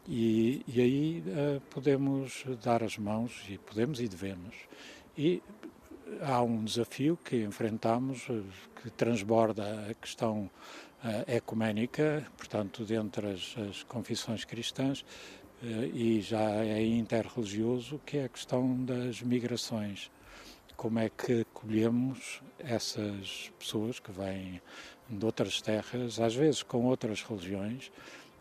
E, 0.08 0.62
e 0.66 0.80
aí 0.80 1.24
uh, 1.26 1.60
podemos 1.70 2.44
dar 2.62 2.82
as 2.82 2.96
mãos, 2.96 3.44
e 3.48 3.58
podemos 3.58 4.00
e 4.00 4.08
devemos. 4.08 4.54
E 5.16 5.42
há 6.22 6.42
um 6.42 6.64
desafio 6.64 7.18
que 7.22 7.42
enfrentamos, 7.42 8.26
eh, 8.30 8.42
que 8.82 8.90
transborda 8.90 9.86
a 9.90 9.94
questão 9.94 10.50
uh, 11.04 11.30
ecuménica, 11.30 12.26
portanto, 12.36 12.84
dentre 12.84 13.32
as, 13.32 13.54
as 13.58 13.82
confissões 13.84 14.44
cristãs, 14.44 15.00
uh, 15.62 15.66
e 15.94 16.20
já 16.20 16.64
é 16.64 16.82
interreligioso, 16.84 18.00
que 18.04 18.18
é 18.18 18.24
a 18.24 18.28
questão 18.28 18.84
das 18.84 19.22
migrações. 19.22 20.10
Como 20.76 20.98
é 20.98 21.08
que 21.08 21.42
acolhemos 21.42 22.42
essas 22.58 23.52
pessoas 23.58 24.00
que 24.00 24.10
vêm 24.10 24.60
de 25.08 25.24
outras 25.24 25.60
terras, 25.60 26.18
às 26.18 26.34
vezes 26.34 26.62
com 26.62 26.84
outras 26.84 27.22
religiões, 27.22 27.90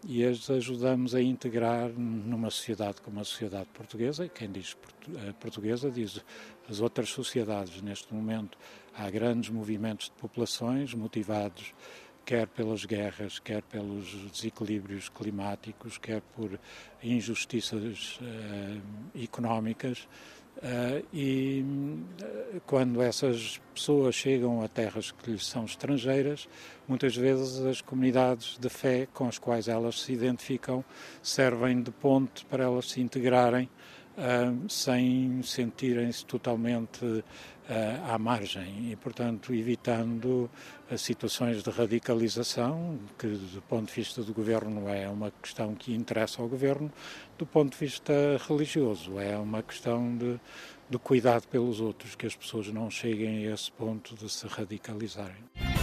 e 0.06 0.24
as 0.26 0.50
ajudamos 0.50 1.16
a 1.16 1.22
integrar 1.22 1.90
numa 1.90 2.50
sociedade 2.50 3.02
como 3.02 3.20
a 3.20 3.24
sociedade 3.24 3.68
portuguesa, 3.74 4.26
e 4.26 4.30
quem 4.30 4.52
diz 4.52 4.76
eh, 5.16 5.34
portuguesa 5.40 5.90
diz 5.90 6.24
as 6.70 6.80
outras 6.80 7.10
sociedades. 7.10 7.82
Neste 7.82 8.14
momento 8.14 8.58
há 8.94 9.10
grandes 9.10 9.50
movimentos 9.50 10.06
de 10.08 10.14
populações 10.14 10.94
motivados 10.94 11.74
quer 12.26 12.48
pelas 12.48 12.86
guerras, 12.86 13.40
quer 13.40 13.62
pelos 13.64 14.14
desequilíbrios 14.32 15.10
climáticos, 15.10 15.98
quer 15.98 16.22
por 16.36 16.60
injustiças 17.02 18.20
uh, 18.22 19.22
económicas, 19.22 20.08
Uh, 20.58 21.06
e 21.12 21.66
uh, 22.22 22.62
quando 22.66 23.02
essas 23.02 23.60
pessoas 23.74 24.16
chegam 24.16 24.62
a 24.62 24.68
terras 24.68 25.12
que 25.12 25.32
lhes 25.32 25.46
são 25.46 25.66
estrangeiras, 25.66 26.48
muitas 26.88 27.16
vezes 27.16 27.60
as 27.60 27.82
comunidades 27.82 28.58
de 28.58 28.70
fé 28.70 29.08
com 29.14 29.28
as 29.28 29.38
quais 29.38 29.68
elas 29.68 30.02
se 30.02 30.14
identificam 30.14 30.86
servem 31.22 31.82
de 31.82 31.92
ponte 31.92 32.46
para 32.46 32.64
elas 32.64 32.90
se 32.90 33.02
integrarem 33.02 33.70
uh, 34.18 34.70
sem 34.70 35.42
sentirem-se 35.44 36.26
totalmente 36.26 37.24
à 38.10 38.18
margem 38.18 38.92
e, 38.92 38.96
portanto, 38.96 39.54
evitando 39.54 40.50
situações 40.98 41.64
de 41.64 41.70
radicalização, 41.70 43.00
que 43.18 43.28
do 43.28 43.62
ponto 43.62 43.88
de 43.88 43.94
vista 43.94 44.22
do 44.22 44.34
governo 44.34 44.88
é 44.90 45.08
uma 45.08 45.32
questão 45.42 45.74
que 45.74 45.94
interessa 45.94 46.42
ao 46.42 46.48
governo, 46.48 46.92
do 47.38 47.46
ponto 47.46 47.72
de 47.72 47.78
vista 47.78 48.14
religioso 48.48 49.20
é 49.20 49.38
uma 49.38 49.64
questão 49.64 50.16
de, 50.18 50.40
de 50.90 50.98
cuidado 50.98 51.48
pelos 51.48 51.80
outros, 51.80 52.16
que 52.16 52.26
as 52.26 52.36
pessoas 52.36 52.68
não 52.68 52.90
cheguem 52.90 53.48
a 53.48 53.54
esse 53.54 53.72
ponto 53.72 54.16
de 54.16 54.30
se 54.30 54.46
radicalizarem. 54.48 55.83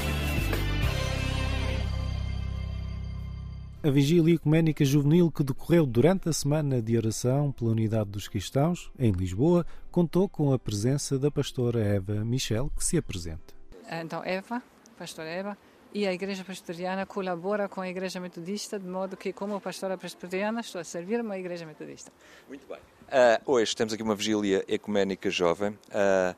A 3.82 3.88
vigília 3.88 4.34
ecuménica 4.34 4.84
juvenil 4.84 5.30
que 5.30 5.42
decorreu 5.42 5.86
durante 5.86 6.28
a 6.28 6.34
semana 6.34 6.82
de 6.82 6.98
oração 6.98 7.50
pela 7.50 7.70
unidade 7.70 8.10
dos 8.10 8.28
cristãos, 8.28 8.92
em 8.98 9.10
Lisboa, 9.10 9.64
contou 9.90 10.28
com 10.28 10.52
a 10.52 10.58
presença 10.58 11.18
da 11.18 11.30
pastora 11.30 11.80
Eva 11.80 12.22
Michel, 12.22 12.70
que 12.76 12.84
se 12.84 12.98
apresenta. 12.98 13.54
Então, 13.90 14.22
Eva, 14.22 14.62
pastora 14.98 15.30
Eva, 15.30 15.56
e 15.94 16.06
a 16.06 16.12
Igreja 16.12 16.44
Presbiteriana 16.44 17.06
colabora 17.06 17.70
com 17.70 17.80
a 17.80 17.88
Igreja 17.88 18.20
Metodista, 18.20 18.78
de 18.78 18.86
modo 18.86 19.16
que, 19.16 19.32
como 19.32 19.58
pastora 19.58 19.96
presbiteriana, 19.96 20.60
estou 20.60 20.78
a 20.78 20.84
servir 20.84 21.22
uma 21.22 21.38
Igreja 21.38 21.64
Metodista. 21.64 22.12
Muito 22.48 22.66
bem. 22.68 22.78
Uh, 22.78 23.52
hoje 23.52 23.74
temos 23.74 23.94
aqui 23.94 24.02
uma 24.02 24.14
vigília 24.14 24.62
ecuménica 24.68 25.30
jovem. 25.30 25.70
Uh, 25.70 26.36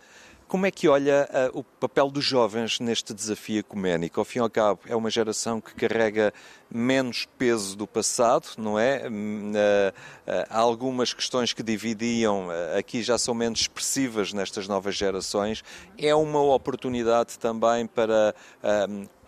como 0.52 0.66
é 0.66 0.70
que 0.70 0.86
olha 0.86 1.26
uh, 1.54 1.60
o 1.60 1.64
papel 1.64 2.10
dos 2.10 2.26
jovens 2.26 2.78
neste 2.78 3.14
desafio 3.14 3.60
ecuménico? 3.60 4.20
Ao 4.20 4.24
fim 4.24 4.38
e 4.38 4.42
ao 4.42 4.50
cabo, 4.50 4.80
é 4.86 4.94
uma 4.94 5.08
geração 5.08 5.62
que 5.62 5.74
carrega 5.74 6.30
menos 6.70 7.26
peso 7.38 7.74
do 7.74 7.86
passado, 7.86 8.48
não 8.58 8.78
é? 8.78 9.08
Uh, 9.08 9.94
há 10.50 10.58
algumas 10.58 11.14
questões 11.14 11.54
que 11.54 11.62
dividiam, 11.62 12.48
aqui 12.76 13.02
já 13.02 13.16
são 13.16 13.32
menos 13.32 13.60
expressivas 13.60 14.34
nestas 14.34 14.68
novas 14.68 14.94
gerações. 14.94 15.64
É 15.96 16.14
uma 16.14 16.42
oportunidade 16.42 17.38
também 17.38 17.86
para 17.86 18.34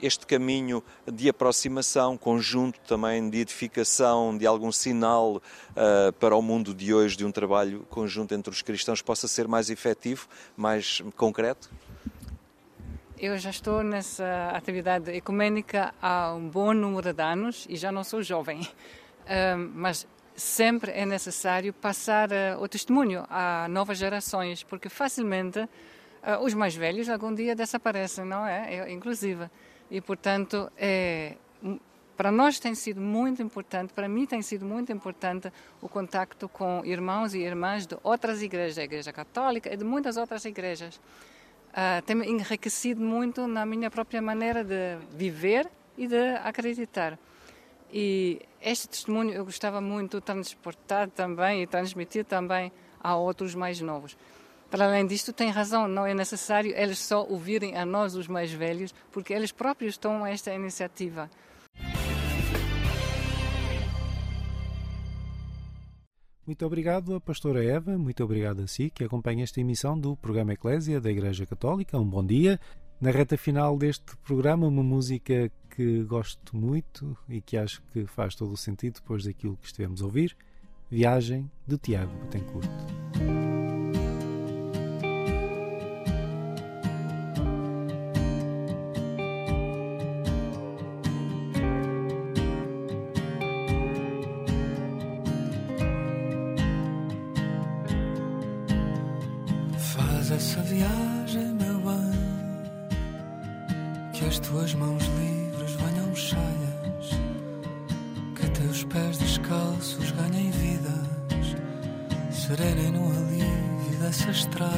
este 0.01 0.27
caminho 0.27 0.83
de 1.11 1.29
aproximação, 1.29 2.17
conjunto 2.17 2.81
também 2.81 3.29
de 3.31 3.41
edificação, 3.41 4.37
de 4.37 4.47
algum 4.47 4.73
sinal 4.73 5.37
uh, 5.37 6.13
para 6.19 6.35
o 6.35 6.43
mundo 6.43 6.75
de 6.75 6.93
hoje, 6.93 7.17
de 7.17 7.25
um 7.25 7.33
trabalho 7.33 7.87
conjunto 7.91 8.35
entre 8.35 8.53
os 8.53 8.63
cristãos, 8.63 9.01
possa 9.01 9.29
ser 9.29 9.47
mais 9.47 9.71
efetivo, 9.71 10.27
mais 10.57 11.03
concreto? 11.17 11.71
Eu 13.19 13.39
já 13.39 13.51
estou 13.51 13.83
nessa 13.83 14.51
atividade 14.55 15.11
ecuménica 15.13 15.95
há 16.03 16.35
um 16.35 16.49
bom 16.49 16.75
número 16.75 17.13
de 17.13 17.23
anos 17.23 17.67
e 17.69 17.77
já 17.77 17.93
não 17.93 18.05
sou 18.05 18.23
jovem, 18.23 18.61
uh, 19.25 19.71
mas 19.75 20.07
sempre 20.35 20.91
é 20.91 21.07
necessário 21.07 21.73
passar 21.73 22.29
uh, 22.31 22.61
o 22.61 22.69
testemunho 22.69 23.25
a 23.31 23.69
novas 23.69 23.99
gerações, 23.99 24.63
porque 24.65 24.89
facilmente 24.89 25.67
os 26.41 26.55
mais 26.55 26.75
velhos 26.75 27.11
algum 27.11 27.35
dia 27.35 27.55
desaparecem, 27.55 28.25
não 28.25 28.47
é? 28.47 28.75
Eu, 28.75 28.89
inclusive. 28.89 29.51
E, 29.95 30.01
portanto, 30.01 30.69
é, 30.77 31.37
para 32.17 32.33
nós 32.33 32.59
tem 32.59 32.75
sido 32.75 33.01
muito 33.01 33.41
importante, 33.41 33.93
para 33.93 34.09
mim 34.09 34.27
tem 34.27 34.43
sido 34.43 34.65
muito 34.65 34.91
importante 34.91 35.53
o 35.81 35.89
contacto 35.89 36.49
com 36.49 36.85
irmãos 36.85 37.33
e 37.33 37.39
irmãs 37.39 37.87
de 37.87 37.97
outras 38.03 38.43
igrejas, 38.43 38.77
a 38.77 38.83
Igreja 38.83 39.13
Católica 39.13 39.73
e 39.73 39.77
de 39.77 39.85
muitas 39.85 40.17
outras 40.17 40.45
igrejas. 40.45 40.97
Uh, 40.97 42.03
tem 42.05 42.17
me 42.17 42.27
enriquecido 42.29 43.01
muito 43.01 43.47
na 43.47 43.65
minha 43.65 43.89
própria 43.89 44.21
maneira 44.21 44.65
de 44.65 44.99
viver 45.17 45.71
e 45.97 46.09
de 46.09 46.31
acreditar. 46.43 47.17
E 47.93 48.43
este 48.61 48.89
testemunho 48.89 49.33
eu 49.33 49.45
gostava 49.45 49.81
muito 49.81 50.17
de 50.17 50.25
transportar 50.25 51.09
também 51.09 51.63
e 51.63 51.69
transmitir 51.69 52.25
também 52.25 52.73
a 53.01 53.15
outros 53.15 53.55
mais 53.55 53.81
novos. 53.81 54.17
Para 54.75 54.87
além 54.87 55.07
disto, 55.07 55.33
tem 55.33 55.51
razão, 55.51 55.87
não 55.87 56.05
é 56.05 56.13
necessário 56.13 56.75
eles 56.75 56.99
só 56.99 57.25
ouvirem 57.25 57.77
a 57.77 57.87
nós, 57.87 58.17
os 58.17 58.27
mais 58.27 58.53
velhos, 58.53 58.93
porque 59.13 59.33
eles 59.33 59.53
próprios 59.53 59.97
tomam 59.97 60.27
esta 60.27 60.53
iniciativa. 60.53 61.31
Muito 66.45 66.67
obrigado 66.67 67.15
a 67.15 67.21
pastora 67.21 67.65
Eva, 67.65 67.97
muito 67.97 68.25
obrigado 68.25 68.63
a 68.63 68.67
si 68.67 68.91
que 68.91 69.05
acompanha 69.05 69.45
esta 69.45 69.61
emissão 69.61 69.97
do 69.97 70.17
programa 70.17 70.55
Eclésia 70.55 71.01
da 71.01 71.09
Igreja 71.09 71.47
Católica. 71.47 71.97
Um 71.97 72.11
bom 72.11 72.27
dia. 72.27 72.59
Na 73.01 73.13
reta 73.13 73.39
final 73.39 73.79
deste 73.79 74.17
programa, 74.25 74.67
uma 74.67 74.83
música 74.83 75.53
que 75.71 76.03
gosto 76.03 76.57
muito 76.57 77.17
e 77.29 77.41
que 77.41 77.57
acho 77.57 77.81
que 77.93 78.07
faz 78.07 78.35
todo 78.35 78.51
o 78.51 78.57
sentido 78.57 78.95
depois 78.95 79.23
daquilo 79.23 79.57
que 79.57 79.67
estivemos 79.67 80.03
a 80.03 80.05
ouvir. 80.05 80.37
Viagem 80.91 81.49
de 81.65 81.79
Tiago 81.79 82.11
Betancourt. 82.25 83.44
Serenem 112.47 112.93
no 112.93 113.07
alívio 113.07 113.99
dessa 114.01 114.31
estrada. 114.31 114.75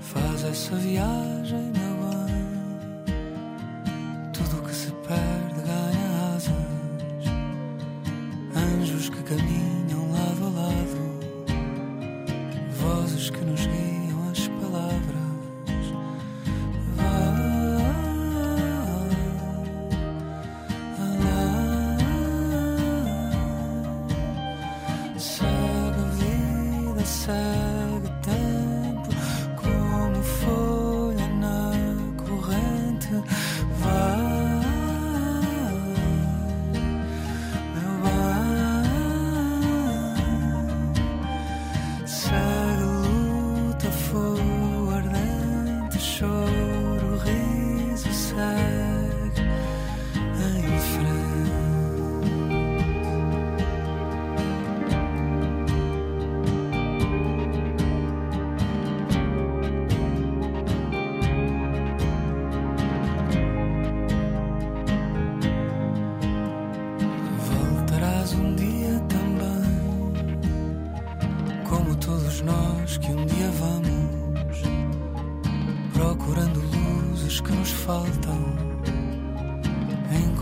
Faz 0.00 0.44
essa 0.44 0.74
viagem, 0.76 1.70
meu 1.74 1.95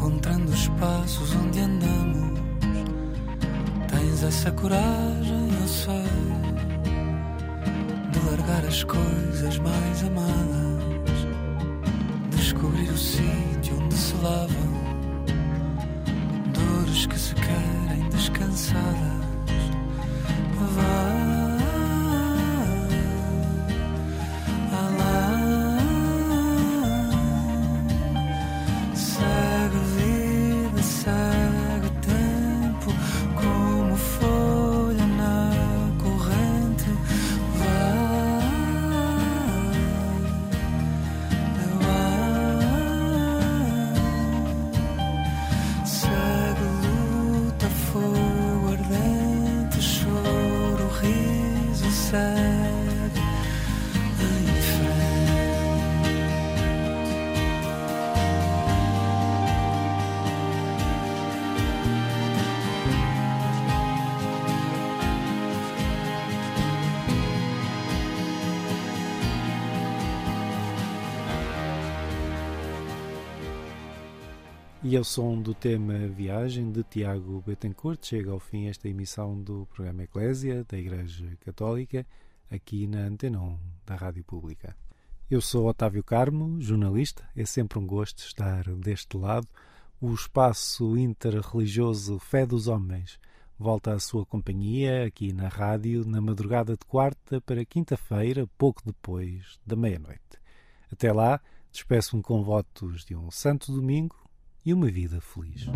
encontrando 0.05 0.53
espaços 0.53 1.35
onde 1.35 1.61
andamos. 1.61 2.39
Tens 3.89 4.23
essa 4.23 4.53
coragem, 4.53 5.49
eu 5.63 5.67
sei, 5.67 6.05
de 8.13 8.19
largar 8.31 8.67
as 8.67 8.85
coisas 8.85 9.59
mais 9.59 10.05
amadas, 10.05 11.27
descobrir 12.37 12.91
o 12.91 12.99
sítio 12.99 13.81
onde 13.83 13.95
se 13.95 14.15
lavam 14.17 14.75
dores 16.53 17.07
que 17.07 17.19
se 17.19 17.35
querem 17.35 18.07
descansadas. 18.11 18.85
Vai, 20.75 21.04
E 74.95 74.97
ao 74.97 75.03
som 75.03 75.43
do 75.43 75.53
tema 75.53 76.07
Viagem 76.07 76.71
de 76.71 76.85
Tiago 76.85 77.43
Betancourt 77.45 77.99
chega 78.07 78.31
ao 78.31 78.39
fim 78.39 78.69
esta 78.69 78.89
emissão 78.89 79.43
do 79.43 79.67
programa 79.67 80.05
Eclésia 80.05 80.65
da 80.69 80.79
Igreja 80.79 81.37
Católica 81.45 82.07
aqui 82.49 82.87
na 82.87 83.01
Antena 83.01 83.41
1 83.41 83.59
da 83.85 83.97
Rádio 83.97 84.23
Pública. 84.23 84.77
Eu 85.29 85.41
sou 85.41 85.67
Otávio 85.67 86.05
Carmo, 86.05 86.61
jornalista. 86.61 87.29
É 87.35 87.45
sempre 87.45 87.77
um 87.77 87.85
gosto 87.85 88.21
estar 88.21 88.73
deste 88.77 89.17
lado. 89.17 89.49
O 90.01 90.15
espaço 90.15 90.97
interreligioso 90.97 92.21
Fé 92.21 92.47
dos 92.47 92.69
Homens 92.69 93.19
volta 93.59 93.95
à 93.95 93.99
sua 93.99 94.25
companhia 94.25 95.07
aqui 95.07 95.33
na 95.33 95.49
rádio 95.49 96.07
na 96.07 96.21
madrugada 96.21 96.75
de 96.75 96.87
quarta 96.87 97.41
para 97.41 97.65
quinta-feira, 97.65 98.49
pouco 98.57 98.81
depois 98.87 99.59
da 99.67 99.75
meia-noite. 99.75 100.39
Até 100.89 101.13
lá, 101.13 101.41
despeço-me 101.73 102.23
com 102.23 102.45
votos 102.45 103.05
de 103.05 103.17
um 103.17 103.29
santo 103.29 103.73
domingo 103.73 104.24
e 104.65 104.73
uma 104.73 104.91
vida 104.91 105.21
feliz. 105.21 105.67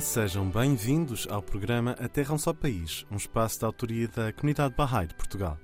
Sejam 0.00 0.48
bem-vindos 0.48 1.26
ao 1.28 1.42
programa 1.42 1.92
A 1.98 2.08
Terra 2.08 2.30
é 2.30 2.34
um 2.34 2.38
Só 2.38 2.52
País, 2.52 3.04
um 3.10 3.16
espaço 3.16 3.60
da 3.60 3.66
autoria 3.66 4.06
da 4.06 4.32
Comunidade 4.32 4.74
Bahá'í 4.74 5.08
de 5.08 5.14
Portugal. 5.14 5.58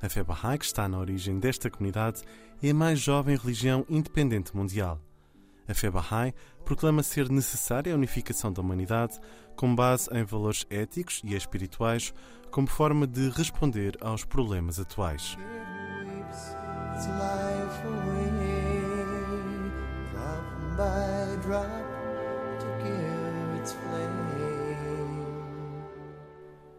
A 0.00 0.08
fé 0.08 0.24
Bahá'í, 0.24 0.58
que 0.58 0.64
está 0.64 0.88
na 0.88 0.98
origem 0.98 1.38
desta 1.38 1.68
comunidade, 1.68 2.22
é 2.62 2.70
a 2.70 2.74
mais 2.74 2.98
jovem 2.98 3.36
religião 3.36 3.84
independente 3.88 4.56
mundial. 4.56 4.98
A 5.68 5.74
fé 5.74 5.90
Bahá'í 5.90 6.32
proclama 6.64 7.02
ser 7.02 7.28
necessária 7.28 7.92
a 7.92 7.96
unificação 7.96 8.52
da 8.52 8.62
humanidade 8.62 9.18
com 9.56 9.74
base 9.74 10.08
em 10.12 10.24
valores 10.24 10.64
éticos 10.70 11.20
e 11.22 11.34
espirituais 11.34 12.14
como 12.50 12.66
forma 12.66 13.06
de 13.06 13.28
responder 13.30 13.96
aos 14.00 14.24
problemas 14.24 14.80
atuais. 14.80 15.36
by 20.76 21.38
drop, 21.40 21.66
to 22.60 22.66
give. 22.84 23.25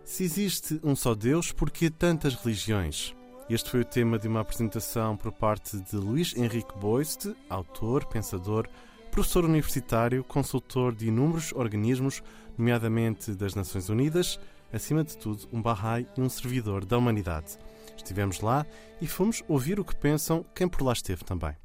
Se 0.04 0.23
existe 0.23 0.80
um 0.84 0.95
só 0.95 1.13
Deus, 1.13 1.52
por 1.52 1.69
que 1.69 1.89
tantas 1.89 2.34
religiões? 2.34 3.15
Este 3.50 3.69
foi 3.69 3.82
o 3.82 3.86
tema 3.86 4.17
de 4.17 4.28
uma 4.28 4.41
apresentação 4.41 5.15
por 5.15 5.32
parte 5.32 5.78
de 5.78 5.95
Luís 5.95 6.36
Henrique 6.36 6.78
Boiste, 6.78 7.36
autor, 7.50 8.06
pensador, 8.06 8.67
professor 9.12 9.45
universitário, 9.45 10.23
consultor 10.23 10.93
de 10.93 11.08
inúmeros 11.08 11.54
organismos, 11.54 12.21
nomeadamente 12.58 13.32
das 13.32 13.56
Nações 13.56 13.89
Unidas, 13.89 14.39
acima 14.73 15.04
de 15.04 15.17
tudo, 15.17 15.47
um 15.54 15.62
Bahá'í 15.62 16.08
e 16.17 16.21
um 16.21 16.30
servidor 16.30 16.84
da 16.84 16.97
humanidade. 16.97 17.58
Estivemos 17.95 18.41
lá 18.41 18.65
e 19.00 19.08
fomos 19.08 19.43
ouvir 19.47 19.80
o 19.80 19.86
que 19.86 19.95
pensam 19.95 20.45
quem 20.54 20.67
por 20.67 20.84
lá 20.84 20.93
esteve 20.93 21.23
também. 21.23 21.56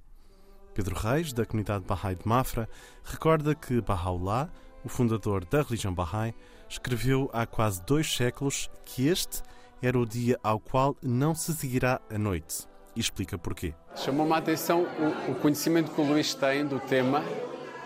Pedro 0.75 0.95
Reis, 0.95 1.33
da 1.33 1.45
comunidade 1.45 1.85
Bahá'í 1.85 2.17
de 2.17 2.27
Mafra, 2.27 2.69
recorda 3.03 3.55
que 3.55 3.81
Bahá'u'lláh, 3.81 4.49
o 4.85 4.89
fundador 4.89 5.45
da 5.45 5.63
religião 5.63 5.95
Bahá'í, 5.95 6.35
escreveu 6.69 7.31
há 7.33 7.47
quase 7.47 7.83
dois 7.85 8.15
séculos 8.15 8.71
que 8.85 9.07
este 9.07 9.43
era 9.83 9.99
o 9.99 10.07
dia 10.07 10.39
ao 10.43 10.61
qual 10.61 10.97
não 11.03 11.35
se 11.35 11.53
seguirá 11.53 12.01
a 12.11 12.19
noite. 12.19 12.67
E 12.95 13.01
explica 13.01 13.37
porquê. 13.37 13.75
Chamou-me 13.97 14.33
a 14.33 14.37
atenção 14.37 14.87
o, 15.29 15.33
o 15.33 15.35
conhecimento 15.37 15.91
que 15.91 16.01
o 16.01 16.05
Luís 16.05 16.35
tem 16.35 16.65
do 16.65 16.79
tema. 16.79 17.23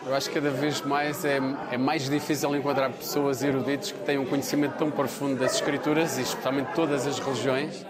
Eu 0.05 0.15
acho 0.15 0.29
que 0.29 0.35
cada 0.35 0.51
vez 0.51 0.81
mais 0.83 1.25
é, 1.25 1.39
é 1.71 1.79
mais 1.79 2.09
difícil 2.09 2.55
encontrar 2.55 2.91
pessoas 2.93 3.43
eruditos 3.43 3.93
que 3.93 3.99
têm 4.01 4.19
um 4.19 4.27
conhecimento 4.27 4.77
tão 4.77 4.91
profundo 4.91 5.39
das 5.39 5.55
Escrituras 5.55 6.19
e 6.19 6.23
especialmente 6.23 6.75
todas 6.75 7.07
as 7.07 7.19
religiões. 7.19 7.85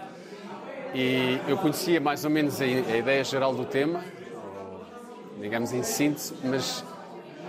E 0.93 1.39
eu 1.47 1.57
conhecia 1.57 1.99
mais 1.99 2.23
ou 2.23 2.31
menos 2.31 2.61
a, 2.61 2.63
a 2.63 2.97
ideia 2.97 3.23
geral 3.23 3.53
do 3.53 3.65
tema, 3.65 4.03
digamos 5.39 5.73
em 5.73 5.83
síntese, 5.83 6.33
mas 6.43 6.83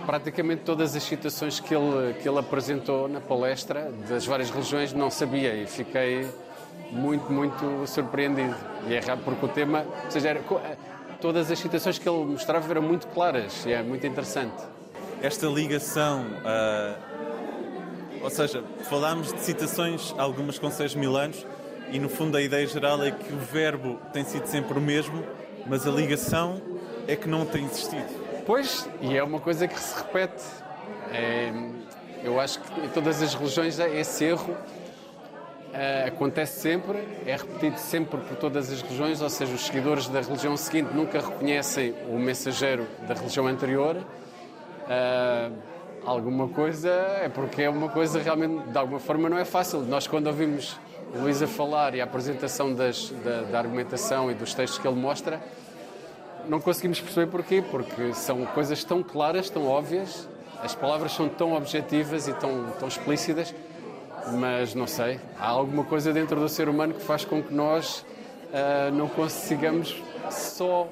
praticamente 0.05 0.63
todas 0.63 0.95
as 0.95 1.03
citações 1.03 1.59
que 1.59 1.73
ele, 1.75 2.13
que 2.21 2.27
ele 2.27 2.39
apresentou 2.39 3.07
na 3.07 3.19
palestra 3.21 3.91
das 4.07 4.25
várias 4.25 4.49
religiões 4.49 4.93
não 4.93 5.09
sabia 5.09 5.53
e 5.55 5.65
fiquei 5.67 6.27
muito, 6.91 7.31
muito 7.31 7.85
surpreendido. 7.87 8.55
E 8.87 8.93
é 8.95 8.99
raro 8.99 9.21
porque 9.23 9.45
o 9.45 9.49
tema, 9.49 9.85
ou 10.05 10.11
seja, 10.11 10.29
era, 10.29 10.39
co- 10.39 10.59
todas 11.21 11.51
as 11.51 11.59
citações 11.59 11.99
que 11.99 12.07
ele 12.09 12.25
mostrava 12.25 12.69
eram 12.71 12.81
muito 12.81 13.07
claras 13.07 13.65
e 13.65 13.71
é 13.73 13.83
muito 13.83 14.05
interessante. 14.07 14.63
esta 15.21 15.47
ligação, 15.47 16.25
ah, 16.45 16.95
ou 18.23 18.29
seja, 18.29 18.63
falámos 18.89 19.31
de 19.33 19.39
citações, 19.41 20.13
algumas 20.17 20.57
com 20.59 20.69
6 20.71 20.95
mil 20.95 21.15
anos, 21.15 21.45
e 21.91 21.99
no 21.99 22.07
fundo 22.09 22.37
a 22.37 22.41
ideia 22.41 22.65
geral 22.67 23.03
é 23.03 23.11
que 23.11 23.33
o 23.33 23.37
verbo 23.37 23.99
tem 24.13 24.23
sido 24.23 24.45
sempre 24.47 24.77
o 24.77 24.81
mesmo, 24.81 25.23
mas 25.67 25.85
a 25.87 25.91
ligação 25.91 26.61
é 27.07 27.15
que 27.15 27.27
não 27.27 27.45
tem 27.45 27.65
existido. 27.65 28.18
Pois, 28.49 28.89
e 28.99 29.15
é 29.15 29.23
uma 29.23 29.39
coisa 29.39 29.67
que 29.67 29.79
se 29.79 29.95
repete. 29.95 30.43
É, 31.13 31.53
eu 32.23 32.39
acho 32.39 32.59
que 32.59 32.81
em 32.83 32.89
todas 32.89 33.21
as 33.21 33.35
religiões 33.35 33.77
esse 33.77 34.25
erro 34.25 34.57
eh, 35.71 36.05
acontece 36.07 36.59
sempre, 36.59 36.97
é 37.27 37.35
repetido 37.35 37.77
sempre 37.77 38.19
por 38.19 38.35
todas 38.37 38.73
as 38.73 38.81
religiões, 38.81 39.21
ou 39.21 39.29
seja, 39.29 39.53
os 39.53 39.61
seguidores 39.67 40.07
da 40.07 40.19
religião 40.19 40.57
seguinte 40.57 40.89
nunca 40.95 41.19
reconhecem 41.19 41.93
o 42.09 42.17
mensageiro 42.17 42.87
da 43.07 43.13
religião 43.13 43.45
anterior. 43.45 43.97
Eh, 44.89 45.51
alguma 46.03 46.47
coisa 46.47 46.89
é 46.89 47.29
porque 47.29 47.61
é 47.61 47.69
uma 47.69 47.89
coisa 47.89 48.19
realmente, 48.19 48.67
de 48.67 48.77
alguma 48.79 48.99
forma, 48.99 49.29
não 49.29 49.37
é 49.37 49.45
fácil. 49.45 49.81
Nós, 49.81 50.07
quando 50.07 50.25
ouvimos 50.25 50.75
Luís 51.13 51.39
a 51.43 51.47
falar 51.47 51.93
e 51.93 52.01
a 52.01 52.03
apresentação 52.03 52.73
das- 52.73 53.11
da, 53.23 53.41
da 53.43 53.59
argumentação 53.59 54.31
e 54.31 54.33
dos 54.33 54.55
textos 54.55 54.79
que 54.79 54.87
ele 54.87 54.99
mostra, 54.99 55.39
não 56.49 56.59
conseguimos 56.59 56.99
perceber 56.99 57.27
porquê, 57.31 57.61
porque 57.61 58.13
são 58.13 58.45
coisas 58.47 58.83
tão 58.83 59.03
claras, 59.03 59.49
tão 59.49 59.67
óbvias, 59.67 60.27
as 60.63 60.75
palavras 60.75 61.13
são 61.13 61.29
tão 61.29 61.53
objetivas 61.53 62.27
e 62.27 62.33
tão, 62.33 62.71
tão 62.79 62.87
explícitas, 62.87 63.53
mas 64.33 64.73
não 64.75 64.85
sei, 64.87 65.19
há 65.39 65.47
alguma 65.47 65.83
coisa 65.85 66.11
dentro 66.11 66.39
do 66.39 66.49
ser 66.49 66.67
humano 66.67 66.93
que 66.93 67.01
faz 67.01 67.23
com 67.23 67.41
que 67.41 67.53
nós 67.53 68.05
ah, 68.53 68.89
não 68.91 69.07
consigamos 69.07 70.01
só 70.31 70.87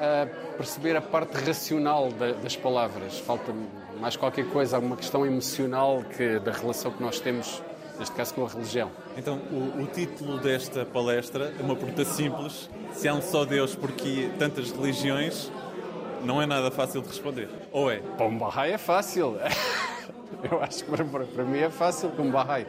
ah, 0.00 0.26
perceber 0.56 0.96
a 0.96 1.00
parte 1.02 1.36
racional 1.46 2.10
da- 2.10 2.32
das 2.32 2.56
palavras. 2.56 3.18
Falta 3.20 3.52
mais 4.00 4.16
qualquer 4.16 4.46
coisa, 4.48 4.76
alguma 4.76 4.96
questão 4.96 5.24
emocional 5.24 6.02
que, 6.16 6.38
da 6.40 6.52
relação 6.52 6.90
que 6.90 7.02
nós 7.02 7.20
temos, 7.20 7.62
neste 7.98 8.14
caso 8.14 8.34
com 8.34 8.44
a 8.44 8.48
religião. 8.48 8.90
Então, 9.16 9.38
o, 9.50 9.82
o 9.82 9.86
título 9.86 10.38
desta 10.38 10.84
palestra 10.84 11.52
é 11.58 11.62
uma 11.62 11.74
pergunta 11.74 12.04
simples: 12.04 12.68
se 12.92 13.08
há 13.08 13.14
um 13.14 13.22
só 13.22 13.44
Deus, 13.44 13.74
porque 13.74 14.30
tantas 14.38 14.70
religiões, 14.70 15.50
não 16.22 16.42
é 16.42 16.46
nada 16.46 16.70
fácil 16.70 17.00
de 17.00 17.08
responder. 17.08 17.48
Ou 17.72 17.90
é? 17.90 17.98
Para 17.98 18.26
um 18.26 18.36
Bahá'í 18.36 18.72
é 18.72 18.78
fácil. 18.78 19.36
Eu 20.50 20.62
acho 20.62 20.84
que 20.84 20.90
para, 20.90 21.04
para, 21.04 21.24
para 21.24 21.44
mim 21.44 21.58
é 21.58 21.70
fácil 21.70 22.10
com 22.10 22.24
um 22.24 22.30
Bahá'í. 22.30 22.66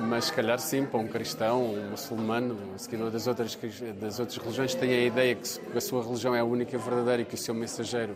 Mas 0.00 0.26
se 0.26 0.32
calhar 0.32 0.58
sim, 0.58 0.84
para 0.84 1.00
um 1.00 1.06
cristão, 1.06 1.74
um 1.74 1.90
muçulmano, 1.90 2.56
um 2.74 2.78
seguidor 2.78 3.10
das 3.10 3.26
outras, 3.26 3.56
das 3.98 4.18
outras 4.18 4.36
religiões, 4.36 4.74
tem 4.74 4.90
a 4.90 5.04
ideia 5.04 5.34
que 5.34 5.78
a 5.78 5.80
sua 5.80 6.02
religião 6.02 6.34
é 6.34 6.40
a 6.40 6.44
única 6.44 6.76
verdadeira 6.76 7.22
e 7.22 7.24
que 7.24 7.34
o 7.34 7.38
seu 7.38 7.54
mensageiro 7.54 8.14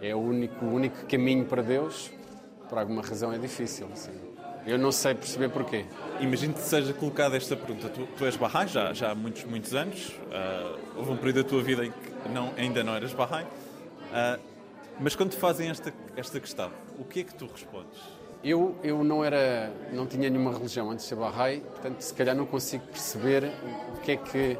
é 0.00 0.14
o 0.14 0.18
único, 0.18 0.64
o 0.64 0.72
único 0.72 1.04
caminho 1.06 1.44
para 1.44 1.62
Deus, 1.62 2.12
por 2.68 2.78
alguma 2.78 3.02
razão 3.02 3.32
é 3.32 3.38
difícil. 3.38 3.88
sim. 3.94 4.25
Eu 4.66 4.78
não 4.78 4.90
sei 4.90 5.14
perceber 5.14 5.48
porquê. 5.48 5.84
Imagino 6.20 6.52
que 6.54 6.60
seja 6.60 6.92
colocada 6.92 7.36
esta 7.36 7.56
pergunta. 7.56 7.88
Tu, 7.88 8.06
tu 8.18 8.24
és 8.24 8.36
Bahá'í 8.36 8.66
já, 8.66 8.92
já 8.92 9.12
há 9.12 9.14
muitos, 9.14 9.44
muitos 9.44 9.74
anos. 9.74 10.12
Ah, 10.32 10.76
houve 10.96 11.12
um 11.12 11.16
período 11.16 11.42
da 11.44 11.48
tua 11.48 11.62
vida 11.62 11.84
em 11.86 11.90
que 11.92 12.28
não, 12.28 12.52
ainda 12.56 12.82
não 12.82 12.94
eras 12.94 13.12
Bahá'í. 13.14 13.46
Ah, 14.12 14.38
Mas 14.98 15.14
quando 15.14 15.30
te 15.30 15.36
fazem 15.36 15.68
esta, 15.68 15.92
esta 16.16 16.40
questão, 16.40 16.70
o 16.98 17.04
que 17.04 17.20
é 17.20 17.24
que 17.24 17.34
tu 17.34 17.46
respondes? 17.46 18.00
Eu, 18.42 18.74
eu 18.82 19.04
não 19.04 19.24
era, 19.24 19.72
não 19.92 20.06
tinha 20.06 20.28
nenhuma 20.28 20.52
religião 20.52 20.90
antes 20.90 21.04
de 21.04 21.10
ser 21.10 21.16
Bahá'í, 21.16 21.60
portanto, 21.60 22.00
se 22.00 22.14
calhar 22.14 22.34
não 22.34 22.46
consigo 22.46 22.84
perceber 22.86 23.52
o 23.94 24.00
que 24.00 24.12
é 24.12 24.16
que, 24.16 24.58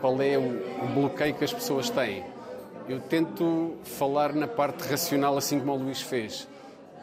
qual 0.00 0.20
é 0.20 0.36
o, 0.36 0.84
o 0.84 0.86
bloqueio 0.94 1.34
que 1.34 1.44
as 1.44 1.52
pessoas 1.52 1.88
têm. 1.90 2.24
Eu 2.88 3.00
tento 3.00 3.76
falar 3.84 4.34
na 4.34 4.46
parte 4.48 4.86
racional, 4.88 5.36
assim 5.38 5.58
como 5.60 5.72
o 5.72 5.76
Luís 5.76 6.00
fez, 6.02 6.48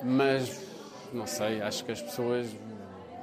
mas 0.03 0.68
não 1.13 1.25
sei, 1.25 1.61
acho 1.61 1.83
que 1.83 1.91
as 1.91 2.01
pessoas, 2.01 2.47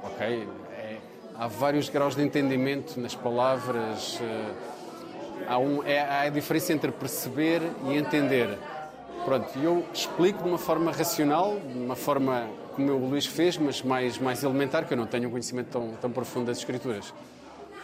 ok, 0.03 0.47
é, 0.77 0.97
há 1.35 1.47
vários 1.47 1.89
graus 1.89 2.15
de 2.15 2.23
entendimento 2.23 2.99
nas 2.99 3.15
palavras, 3.15 4.19
eh, 4.21 4.53
há, 5.47 5.57
um, 5.57 5.83
é, 5.83 6.01
há 6.01 6.21
a 6.21 6.29
diferença 6.29 6.73
entre 6.73 6.91
perceber 6.91 7.61
e 7.85 7.95
entender. 7.95 8.57
Pronto, 9.25 9.47
eu 9.59 9.85
explico 9.93 10.43
de 10.43 10.49
uma 10.49 10.57
forma 10.57 10.91
racional, 10.91 11.59
de 11.59 11.79
uma 11.79 11.95
forma 11.95 12.47
como 12.75 12.91
o 12.91 13.09
Luís 13.09 13.25
fez, 13.25 13.57
mas 13.57 13.81
mais, 13.81 14.17
mais 14.17 14.43
elementar, 14.43 14.85
que 14.85 14.93
eu 14.93 14.97
não 14.97 15.07
tenho 15.07 15.27
um 15.27 15.31
conhecimento 15.31 15.67
tão, 15.67 15.89
tão 15.99 16.11
profundo 16.11 16.45
das 16.45 16.59
escrituras. 16.59 17.13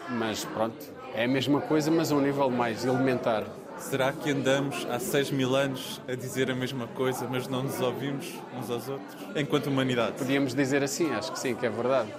Mas 0.10 0.46
pronto, 0.46 0.78
é 1.16 1.26
a 1.26 1.28
mesma 1.28 1.62
coisa, 1.62 1.90
mas 1.90 2.12
a 2.12 2.16
um 2.16 2.22
nível 2.22 2.50
mais 2.50 2.86
elementar. 2.86 3.44
Será 3.90 4.12
que 4.12 4.32
andamos 4.32 4.88
há 4.90 4.98
6 4.98 5.32
mil 5.32 5.56
anos 5.56 6.02
a 6.08 6.16
dizer 6.16 6.50
a 6.50 6.56
mesma 6.56 6.88
coisa, 6.88 7.28
mas 7.30 7.48
não 7.48 7.64
nos 7.64 7.80
ouvimos 7.82 8.34
uns 8.58 8.70
aos 8.70 8.88
outros, 8.88 9.16
enquanto 9.36 9.68
humanidade? 9.68 10.14
Podíamos 10.14 10.56
dizer 10.56 10.82
assim, 10.82 11.12
acho 11.14 11.32
que 11.32 11.38
sim, 11.38 11.54
que 11.54 11.66
é 11.66 11.70
verdade. 11.70 12.10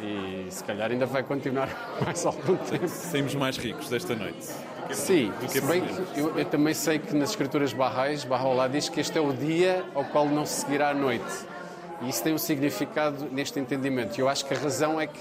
E 0.00 0.46
se 0.48 0.62
calhar 0.64 0.90
ainda 0.90 1.04
vai 1.06 1.22
continuar 1.22 1.68
mais 2.02 2.24
algum 2.24 2.56
tempo. 2.56 2.88
Saímos 2.88 3.34
mais 3.34 3.58
ricos 3.58 3.88
desta 3.90 4.14
noite. 4.14 4.48
Sim, 4.92 5.32
do 5.40 5.46
que 5.46 5.52
se 5.52 5.60
bem 5.60 5.82
que 5.82 6.20
eu, 6.20 6.38
eu 6.38 6.44
também 6.44 6.72
sei 6.72 6.98
que 6.98 7.14
nas 7.14 7.30
escrituras 7.30 7.72
barrais, 7.72 8.24
Bahá'u'lláh 8.24 8.68
diz 8.68 8.88
que 8.88 9.00
este 9.00 9.18
é 9.18 9.20
o 9.20 9.32
dia 9.32 9.84
ao 9.94 10.04
qual 10.04 10.26
não 10.26 10.46
se 10.46 10.62
seguirá 10.62 10.90
a 10.90 10.94
noite. 10.94 11.46
E 12.00 12.08
isso 12.08 12.22
tem 12.22 12.32
um 12.32 12.38
significado 12.38 13.26
neste 13.30 13.58
entendimento. 13.58 14.16
E 14.16 14.20
eu 14.20 14.28
acho 14.28 14.46
que 14.46 14.54
a 14.54 14.58
razão 14.58 15.00
é 15.00 15.06
que 15.06 15.20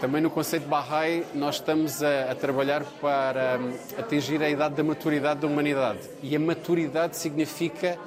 também 0.00 0.20
no 0.20 0.30
conceito 0.30 0.66
Bahá'í 0.68 1.24
nós 1.34 1.56
estamos 1.56 2.02
a, 2.02 2.32
a 2.32 2.34
trabalhar 2.34 2.84
para 3.00 3.58
hum, 3.58 3.72
atingir 3.98 4.42
a 4.42 4.48
idade 4.48 4.74
da 4.74 4.84
maturidade 4.84 5.40
da 5.40 5.46
humanidade. 5.46 6.00
E 6.22 6.34
a 6.34 6.40
maturidade 6.40 7.16
significa 7.16 7.98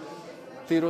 ter 0.68 0.84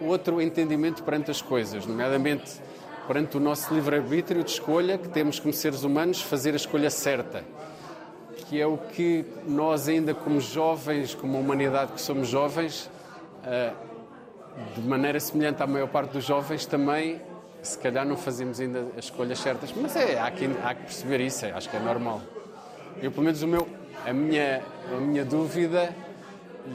outro 0.00 0.40
entendimento 0.40 1.02
perante 1.02 1.30
as 1.30 1.40
coisas, 1.40 1.86
nomeadamente 1.86 2.60
perante 3.06 3.36
o 3.36 3.40
nosso 3.40 3.72
livre-arbítrio 3.74 4.44
de 4.44 4.50
escolha, 4.50 4.98
que 4.98 5.08
temos 5.08 5.40
como 5.40 5.52
seres 5.52 5.82
humanos 5.82 6.20
fazer 6.20 6.52
a 6.52 6.56
escolha 6.56 6.90
certa 6.90 7.42
que 8.52 8.60
é 8.60 8.66
o 8.66 8.76
que 8.76 9.24
nós 9.46 9.88
ainda 9.88 10.14
como 10.14 10.38
jovens, 10.38 11.14
como 11.14 11.40
humanidade 11.40 11.92
que 11.92 12.00
somos 12.02 12.28
jovens, 12.28 12.90
ah, 13.42 13.72
de 14.74 14.82
maneira 14.82 15.18
semelhante 15.18 15.62
à 15.62 15.66
maior 15.66 15.88
parte 15.88 16.12
dos 16.12 16.24
jovens 16.24 16.66
também, 16.66 17.18
se 17.62 17.78
calhar 17.78 18.04
não 18.04 18.16
fazemos 18.16 18.60
ainda 18.60 18.88
as 18.98 19.04
escolhas 19.04 19.38
certas, 19.38 19.72
mas 19.72 19.94
é, 19.94 20.20
há 20.20 20.30
que, 20.30 20.44
há 20.64 20.74
que 20.74 20.82
perceber 20.82 21.20
isso, 21.20 21.46
acho 21.46 21.70
que 21.70 21.76
é 21.76 21.80
normal. 21.80 22.20
Eu, 23.00 23.10
pelo 23.10 23.24
menos, 23.24 23.42
o 23.42 23.46
meu, 23.46 23.68
a, 24.04 24.12
minha, 24.12 24.62
a 24.92 25.00
minha 25.00 25.24
dúvida 25.24 25.94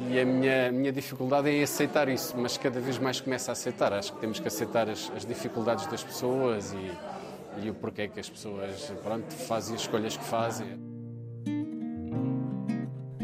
e 0.09 0.19
a 0.19 0.25
minha, 0.25 0.69
a 0.69 0.71
minha 0.71 0.91
dificuldade 0.91 1.49
é 1.49 1.61
aceitar 1.61 2.07
isso, 2.07 2.35
mas 2.37 2.57
cada 2.57 2.79
vez 2.79 2.97
mais 2.97 3.19
começo 3.19 3.51
a 3.51 3.53
aceitar. 3.53 3.93
Acho 3.93 4.13
que 4.13 4.19
temos 4.19 4.39
que 4.39 4.47
aceitar 4.47 4.89
as, 4.89 5.11
as 5.15 5.25
dificuldades 5.25 5.85
das 5.87 6.03
pessoas 6.03 6.73
e, 6.73 7.65
e 7.65 7.69
o 7.69 7.73
porquê 7.73 8.07
que 8.07 8.19
as 8.19 8.29
pessoas 8.29 8.91
pronto, 9.03 9.33
fazem 9.33 9.75
as 9.75 9.81
escolhas 9.81 10.15
que 10.15 10.23
fazem. 10.23 10.67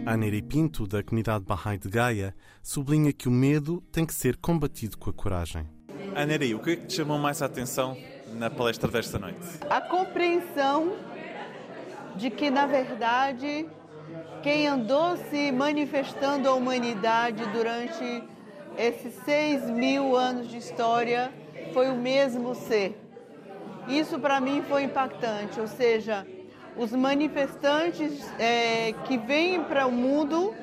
A 0.06 0.18
Nery 0.18 0.42
Pinto, 0.42 0.86
da 0.86 1.02
comunidade 1.02 1.46
Bahá'í 1.46 1.78
de 1.78 1.90
Gaia, 1.90 2.36
sublinha 2.62 3.14
que 3.14 3.30
o 3.30 3.32
medo 3.32 3.82
tem 3.90 4.06
que 4.06 4.14
ser 4.14 4.36
combatido 4.36 4.98
com 4.98 5.10
a 5.10 5.14
coragem. 5.14 5.66
Aneri, 6.16 6.54
o 6.54 6.60
que 6.60 6.72
é 6.72 6.76
que 6.76 6.86
te 6.86 6.94
chamou 6.94 7.18
mais 7.18 7.42
a 7.42 7.46
atenção 7.46 7.98
na 8.34 8.50
palestra 8.50 8.90
desta 8.90 9.18
noite? 9.18 9.40
a 9.70 9.82
compreensão 9.82 10.94
de 12.16 12.30
que, 12.30 12.50
na 12.52 12.66
verdade, 12.68 13.66
quem 14.44 14.68
andou 14.68 15.18
se 15.18 15.52
manifestando 15.52 16.48
à 16.48 16.54
humanidade 16.54 17.44
durante 17.48 18.24
esses 18.78 19.14
seis 19.26 19.68
mil 19.70 20.16
anos 20.16 20.48
de 20.48 20.58
história 20.58 21.32
foi 21.74 21.90
o 21.90 21.96
mesmo 21.96 22.54
ser. 22.54 23.00
Isso 23.88 24.20
para 24.20 24.40
mim 24.40 24.62
foi 24.68 24.84
impactante, 24.84 25.60
ou 25.60 25.68
seja, 25.68 26.26
os 26.78 26.92
manifestantes 26.92 28.24
é, 28.40 28.94
que 29.06 29.18
vêm 29.18 29.64
para 29.64 29.88
o 29.88 29.92
mundo, 29.92 30.54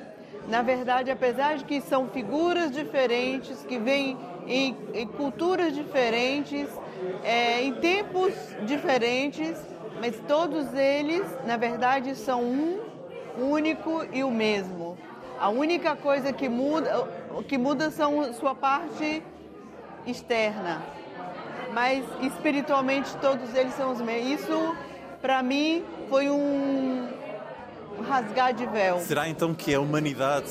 na 0.48 0.62
verdade, 0.62 1.10
apesar 1.10 1.56
de 1.56 1.64
que 1.64 1.80
são 1.80 2.08
figuras 2.08 2.70
diferentes, 2.70 3.64
que 3.64 3.78
vêm 3.78 4.16
em, 4.46 4.76
em 4.94 5.06
culturas 5.06 5.74
diferentes, 5.74 6.68
é, 7.22 7.62
em 7.62 7.74
tempos 7.74 8.32
diferentes, 8.66 9.56
mas 10.00 10.16
todos 10.26 10.72
eles, 10.74 11.22
na 11.46 11.56
verdade, 11.56 12.14
são 12.14 12.42
um 12.42 12.80
único 13.38 14.06
e 14.12 14.24
o 14.24 14.30
mesmo. 14.30 14.98
A 15.38 15.48
única 15.48 15.96
coisa 15.96 16.32
que 16.32 16.48
muda, 16.48 17.08
que 17.48 17.56
muda 17.56 17.90
são 17.90 18.32
sua 18.34 18.54
parte 18.54 19.22
externa, 20.06 20.82
mas 21.72 22.04
espiritualmente 22.20 23.14
todos 23.18 23.54
eles 23.54 23.74
são 23.74 23.92
os 23.92 24.00
mesmos. 24.00 24.40
Isso, 24.40 24.76
para 25.20 25.42
mim, 25.42 25.84
foi 26.08 26.28
um 26.28 27.08
rasgar 28.02 28.52
de 28.52 28.66
véu. 28.66 28.98
Será 29.00 29.28
então 29.28 29.54
que 29.54 29.72
é 29.72 29.76
a 29.76 29.80
humanidade 29.80 30.50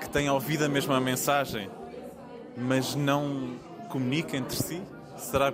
que 0.00 0.08
tem 0.08 0.30
ouvido 0.30 0.64
a 0.64 0.68
mesma 0.68 1.00
mensagem, 1.00 1.70
mas 2.60 2.94
não 2.94 3.54
comunica 3.88 4.36
entre 4.36 4.56
si? 4.56 4.82
Será 5.16 5.52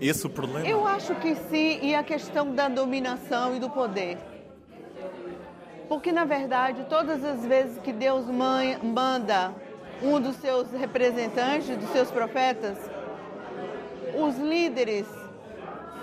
esse 0.00 0.26
o 0.26 0.30
problema? 0.30 0.66
Eu 0.66 0.86
acho 0.86 1.14
que 1.16 1.34
sim, 1.34 1.78
e 1.82 1.94
a 1.94 2.02
questão 2.02 2.54
da 2.54 2.68
dominação 2.68 3.54
e 3.56 3.58
do 3.58 3.70
poder. 3.70 4.18
Porque, 5.88 6.10
na 6.12 6.24
verdade, 6.24 6.86
todas 6.88 7.24
as 7.24 7.44
vezes 7.44 7.78
que 7.78 7.92
Deus 7.92 8.26
man- 8.26 8.78
manda 8.82 9.52
um 10.02 10.20
dos 10.20 10.36
seus 10.36 10.70
representantes, 10.72 11.76
dos 11.76 11.90
seus 11.90 12.10
profetas, 12.10 12.78
os 14.18 14.36
líderes 14.38 15.06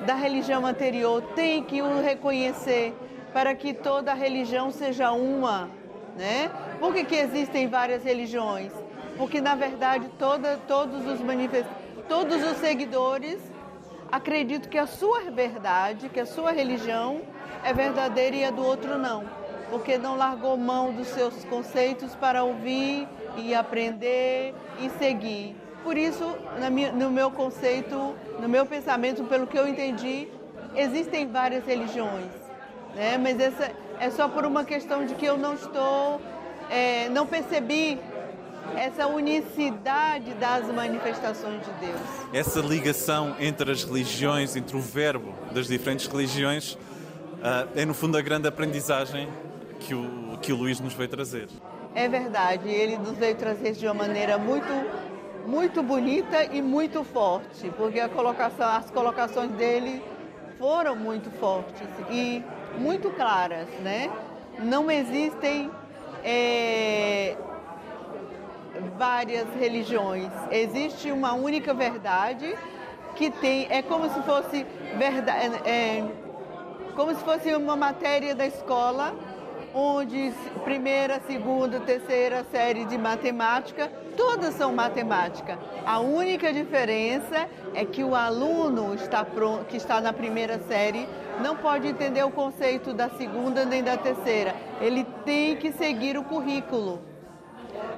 da 0.06 0.16
religião 0.16 0.66
anterior 0.66 1.22
têm 1.36 1.64
que 1.64 1.82
o 1.82 2.02
reconhecer 2.02 2.94
para 3.34 3.54
que 3.56 3.74
toda 3.74 4.14
religião 4.14 4.72
seja 4.72 5.12
uma, 5.12 5.70
né? 6.18 6.50
Por 6.80 6.94
que, 6.94 7.04
que 7.04 7.16
existem 7.16 7.68
várias 7.68 8.04
religiões? 8.04 8.72
Porque, 9.20 9.42
na 9.42 9.54
verdade, 9.54 10.10
toda, 10.18 10.58
todos 10.66 11.06
os 11.06 11.20
todos 12.08 12.42
os 12.42 12.58
seguidores 12.60 13.38
acreditam 14.10 14.70
que 14.70 14.78
a 14.78 14.88
sua 14.88 15.30
verdade, 15.30 16.08
que 16.08 16.22
a 16.22 16.26
sua 16.26 16.54
religião 16.54 17.20
é 17.62 17.74
verdadeira 17.74 18.36
e 18.38 18.46
a 18.46 18.50
do 18.50 18.64
outro 18.64 18.98
não. 18.98 19.26
Porque 19.70 19.98
não 19.98 20.16
largou 20.16 20.56
mão 20.56 20.94
dos 20.94 21.10
seus 21.10 21.44
conceitos 21.44 22.16
para 22.16 22.46
ouvir 22.46 23.10
e 23.36 23.54
aprender 23.54 24.56
e 24.80 24.90
seguir. 24.92 25.54
Por 25.84 25.98
isso, 25.98 26.24
no 26.96 27.12
meu 27.12 27.30
conceito, 27.30 28.16
no 28.40 28.48
meu 28.48 28.66
pensamento, 28.66 29.26
pelo 29.26 29.48
que 29.48 29.60
eu 29.60 29.68
entendi, 29.68 30.30
existem 30.74 31.28
várias 31.28 31.66
religiões. 31.66 32.32
Né? 32.96 33.18
Mas 33.18 33.38
essa 33.38 33.70
é 34.00 34.10
só 34.12 34.30
por 34.30 34.46
uma 34.46 34.64
questão 34.64 35.06
de 35.06 35.14
que 35.16 35.26
eu 35.26 35.38
não 35.38 35.56
estou, 35.56 36.22
é, 36.70 37.10
não 37.10 37.28
percebi 37.28 38.00
essa 38.78 39.08
unicidade 39.08 40.34
das 40.36 40.68
manifestações 40.68 41.62
de 41.66 41.88
Deus. 41.88 42.02
Essa 42.34 42.60
ligação 42.60 43.36
entre 43.40 43.72
as 43.72 43.84
religiões, 43.84 44.56
entre 44.56 44.76
o 44.76 44.82
verbo 44.82 45.34
das 45.52 45.68
diferentes 45.68 46.08
religiões, 46.08 46.78
ah, 47.44 47.68
é 47.76 47.86
no 47.86 47.94
fundo 47.94 48.18
a 48.18 48.22
grande 48.22 48.48
aprendizagem 48.48 49.30
que 49.80 49.94
o, 49.94 50.38
que 50.42 50.52
o 50.52 50.56
Luís 50.56 50.80
nos 50.80 50.94
veio 50.94 51.10
trazer. 51.10 51.48
É 51.96 52.08
verdade, 52.08 52.70
ele 52.70 52.98
nos 52.98 53.18
veio 53.18 53.36
trazer 53.36 53.74
de 53.74 53.86
uma 53.86 53.94
maneira 53.94 54.38
muito, 54.38 54.72
muito 55.48 55.82
bonita 55.82 56.44
e 56.46 56.62
muito 56.62 57.04
forte, 57.04 57.72
porque 57.78 58.00
a 58.00 58.10
colocação, 58.10 58.68
as 58.68 58.92
colocações 58.92 59.52
dele 59.52 60.04
foram 60.58 60.96
muito 60.96 61.32
fortes 61.32 61.88
e 62.12 62.44
muito 62.78 63.10
claras, 63.12 63.68
né? 63.82 64.12
Não 64.60 64.92
existem 64.92 65.72
é, 66.24 67.36
várias 68.98 69.48
religiões, 69.60 70.32
existe 70.52 71.12
uma 71.12 71.34
única 71.34 71.74
verdade 71.74 72.56
que 73.16 73.30
tem, 73.30 73.68
é 73.70 73.82
como 73.82 74.10
se 74.10 74.22
fosse 74.22 74.66
verdade, 74.98 75.56
é, 75.66 76.04
como 76.96 77.14
se 77.14 77.24
fosse 77.24 77.54
uma 77.56 77.76
matéria 77.76 78.34
da 78.36 78.46
escola, 78.46 79.14
onde 79.74 80.34
primeira, 80.64 81.22
segunda, 81.28 81.80
terceira 81.80 82.46
série 82.52 82.86
de 82.86 82.98
matemática, 82.98 83.92
todas 84.18 84.56
são 84.56 84.74
matemática. 84.74 85.60
A 85.86 86.00
única 86.00 86.52
diferença 86.52 87.48
é 87.74 87.86
que 87.86 88.04
o 88.04 88.16
aluno 88.16 88.96
está 88.96 89.24
pronto, 89.24 89.66
que 89.66 89.78
está 89.78 90.02
na 90.02 90.12
primeira 90.12 90.60
série 90.68 91.08
não 91.42 91.56
pode 91.56 91.88
entender 91.88 92.24
o 92.24 92.32
conceito 92.32 92.94
da 92.94 93.10
segunda 93.10 93.64
nem 93.66 93.82
da 93.84 93.98
terceira. 93.98 94.56
Ele 94.82 95.06
tem 95.24 95.56
que 95.56 95.72
seguir 95.72 96.18
o 96.18 96.24
currículo. 96.24 97.09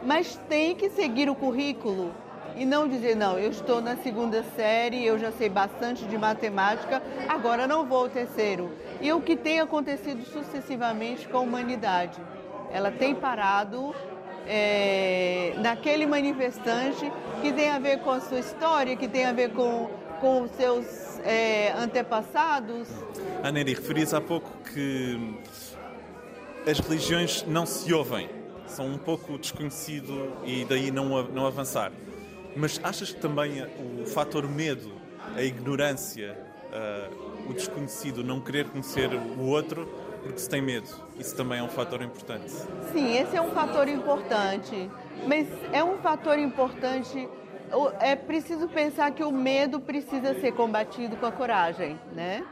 Mas 0.04 0.40
tem 0.50 0.76
que 0.76 0.90
seguir 0.90 1.30
o 1.30 1.36
currículo 1.36 2.14
e 2.56 2.66
não 2.66 2.88
dizer, 2.88 3.16
não, 3.16 3.40
eu 3.40 3.50
estou 3.50 3.82
na 3.82 3.96
segunda 3.98 4.44
série, 4.56 5.06
eu 5.06 5.18
já 5.18 5.32
sei 5.32 5.50
bastante 5.50 6.06
de 6.06 6.18
matemática, 6.18 7.02
agora 7.28 7.66
não 7.68 7.86
vou 7.86 8.00
ao 8.00 8.10
terceiro. 8.10 8.72
E 9.00 9.12
o 9.12 9.22
que 9.22 9.36
tem 9.36 9.60
acontecido 9.60 10.24
sucessivamente 10.26 11.28
com 11.28 11.38
a 11.38 11.42
humanidade? 11.42 12.20
Ela 12.72 12.92
tem 12.92 13.16
parado 13.16 13.96
é, 14.48 15.54
naquele 15.58 16.06
manifestante 16.06 17.12
que 17.42 17.52
tem 17.52 17.70
a 17.70 17.80
ver 17.80 18.00
com 18.00 18.12
a 18.12 18.20
sua 18.20 18.40
história, 18.40 18.96
que 18.96 19.08
tem 19.08 19.26
a 19.26 19.34
ver 19.34 19.52
com, 19.52 19.90
com 20.20 20.42
os 20.44 20.52
seus 20.52 21.20
é, 21.24 21.74
antepassados. 21.78 22.88
Aneri, 23.44 23.74
referias 23.74 24.14
há 24.14 24.22
pouco 24.22 24.50
que 24.74 25.36
as 26.70 26.80
religiões 26.80 27.44
não 27.48 27.66
se 27.66 27.94
ouvem, 27.94 28.30
são 28.72 28.88
um 28.88 28.98
pouco 28.98 29.38
desconhecido 29.38 30.34
e 30.46 30.66
daí 30.66 30.92
não, 30.92 31.24
não 31.30 31.46
avançar. 31.46 31.92
Mas 32.56 32.80
achas 32.84 33.12
que 33.12 33.20
também 33.20 33.64
o 34.02 34.06
fator 34.06 34.48
medo, 34.48 34.92
a 35.36 35.42
ignorância, 35.42 36.38
uh, 36.72 37.50
o 37.50 37.54
desconhecido, 37.54 38.24
não 38.24 38.42
querer 38.42 38.68
conhecer 38.68 39.10
o 39.10 39.46
outro 39.48 39.88
porque 40.22 40.40
se 40.40 40.50
tem 40.50 40.62
medo, 40.62 40.88
isso 41.18 41.36
também 41.36 41.60
é 41.60 41.64
um 41.64 41.70
fator 41.70 42.02
importante? 42.02 42.52
Sim, 42.94 43.18
esse 43.18 43.36
é 43.36 43.42
um 43.42 43.52
fator 43.52 43.88
importante. 43.88 44.90
Mas 45.28 45.48
é 45.72 45.84
um 45.84 45.98
fator 45.98 46.38
importante. 46.38 47.28
É 48.00 48.16
preciso 48.16 48.68
pensar 48.68 49.12
que 49.12 49.24
o 49.24 49.32
medo 49.32 49.80
precisa 49.80 50.40
ser 50.40 50.52
combatido 50.52 51.16
com 51.18 51.26
a 51.26 51.32
coragem, 51.32 52.00
né? 52.14 52.46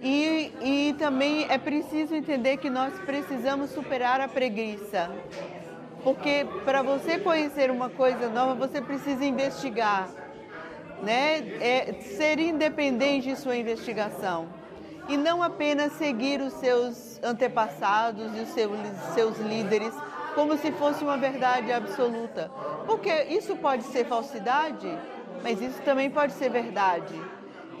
E, 0.00 0.52
e 0.60 0.94
também 0.98 1.46
é 1.48 1.58
preciso 1.58 2.14
entender 2.14 2.58
que 2.58 2.70
nós 2.70 2.94
precisamos 3.00 3.70
superar 3.70 4.20
a 4.20 4.28
preguiça. 4.28 5.10
Porque 6.04 6.46
para 6.64 6.82
você 6.82 7.18
conhecer 7.18 7.70
uma 7.70 7.90
coisa 7.90 8.28
nova, 8.28 8.54
você 8.54 8.80
precisa 8.80 9.24
investigar, 9.24 10.08
né? 11.02 11.38
É, 11.60 11.94
ser 12.16 12.38
independente 12.38 13.28
de 13.28 13.36
sua 13.36 13.56
investigação. 13.56 14.48
E 15.08 15.16
não 15.16 15.42
apenas 15.42 15.92
seguir 15.94 16.40
os 16.40 16.52
seus 16.54 17.20
antepassados 17.22 18.36
e 18.36 18.40
os 18.40 18.48
seus, 18.50 18.78
seus 19.14 19.38
líderes 19.38 19.94
como 20.34 20.56
se 20.56 20.70
fosse 20.72 21.02
uma 21.02 21.16
verdade 21.16 21.72
absoluta. 21.72 22.48
Porque 22.86 23.10
isso 23.24 23.56
pode 23.56 23.82
ser 23.84 24.04
falsidade, 24.04 24.86
mas 25.42 25.60
isso 25.60 25.82
também 25.82 26.08
pode 26.08 26.32
ser 26.34 26.48
verdade. 26.48 27.14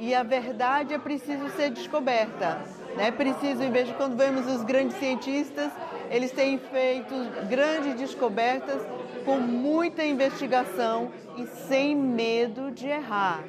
E 0.00 0.14
a 0.14 0.22
verdade 0.22 0.94
é 0.94 0.98
preciso 0.98 1.48
ser 1.50 1.70
descoberta. 1.70 2.62
É 2.96 3.10
preciso, 3.10 3.62
em 3.62 3.70
vez 3.70 3.88
de 3.88 3.94
quando 3.94 4.16
vemos 4.16 4.46
os 4.46 4.62
grandes 4.64 4.96
cientistas, 4.98 5.72
eles 6.10 6.32
têm 6.32 6.58
feito 6.58 7.14
grandes 7.48 7.94
descobertas 7.96 8.80
com 9.24 9.38
muita 9.38 10.04
investigação 10.04 11.10
e 11.36 11.46
sem 11.68 11.94
medo 11.96 12.70
de 12.70 12.86
errar. 12.86 13.44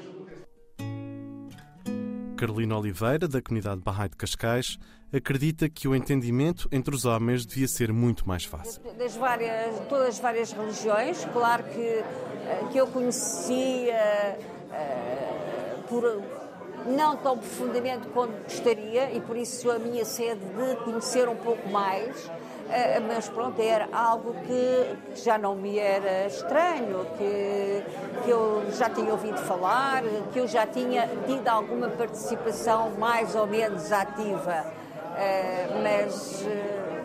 Carolina 2.35 2.77
Oliveira, 2.77 3.27
da 3.27 3.41
comunidade 3.41 3.81
Bahá'í 3.81 4.09
de 4.09 4.15
Cascais, 4.15 4.77
acredita 5.11 5.69
que 5.69 5.87
o 5.87 5.95
entendimento 5.95 6.69
entre 6.71 6.95
os 6.95 7.05
homens 7.05 7.45
devia 7.45 7.67
ser 7.67 7.91
muito 7.91 8.27
mais 8.27 8.45
fácil. 8.45 8.81
Das 8.97 9.15
várias, 9.15 9.79
todas 9.87 10.09
as 10.09 10.19
várias 10.19 10.51
religiões, 10.51 11.25
claro 11.33 11.63
que, 11.63 11.81
eh, 11.81 12.67
que 12.71 12.77
eu 12.77 12.87
conhecia 12.87 14.37
uh, 14.69 15.81
por 15.87 16.38
não 16.85 17.15
tão 17.17 17.37
profundamente 17.37 18.07
quanto 18.09 18.33
gostaria 18.43 19.11
e 19.11 19.19
por 19.21 19.37
isso 19.37 19.69
a 19.69 19.79
minha 19.79 20.05
sede 20.05 20.39
de 20.39 20.75
conhecer 20.83 21.27
um 21.27 21.35
pouco 21.35 21.67
mais 21.69 22.29
eh, 22.71 22.99
mas 22.99 23.27
pronto, 23.27 23.59
era 23.59 23.89
algo 23.91 24.35
que 24.45 25.21
já 25.23 25.39
não 25.39 25.55
me 25.55 25.79
era 25.79 26.27
estranho, 26.27 27.03
que, 27.17 27.83
que 28.23 28.29
eu 28.29 28.63
já 28.77 28.87
tinha 28.89 29.11
ouvido 29.11 29.39
falar, 29.39 30.03
que 30.31 30.39
eu 30.39 30.47
já 30.47 30.67
tinha 30.67 31.09
tido 31.25 31.47
alguma 31.47 31.89
participação 31.89 32.91
mais 32.91 33.33
ou 33.35 33.47
menos 33.47 33.91
ativa, 33.91 34.71
eh, 35.17 35.67
mas 35.81 36.45
eh, 36.45 36.99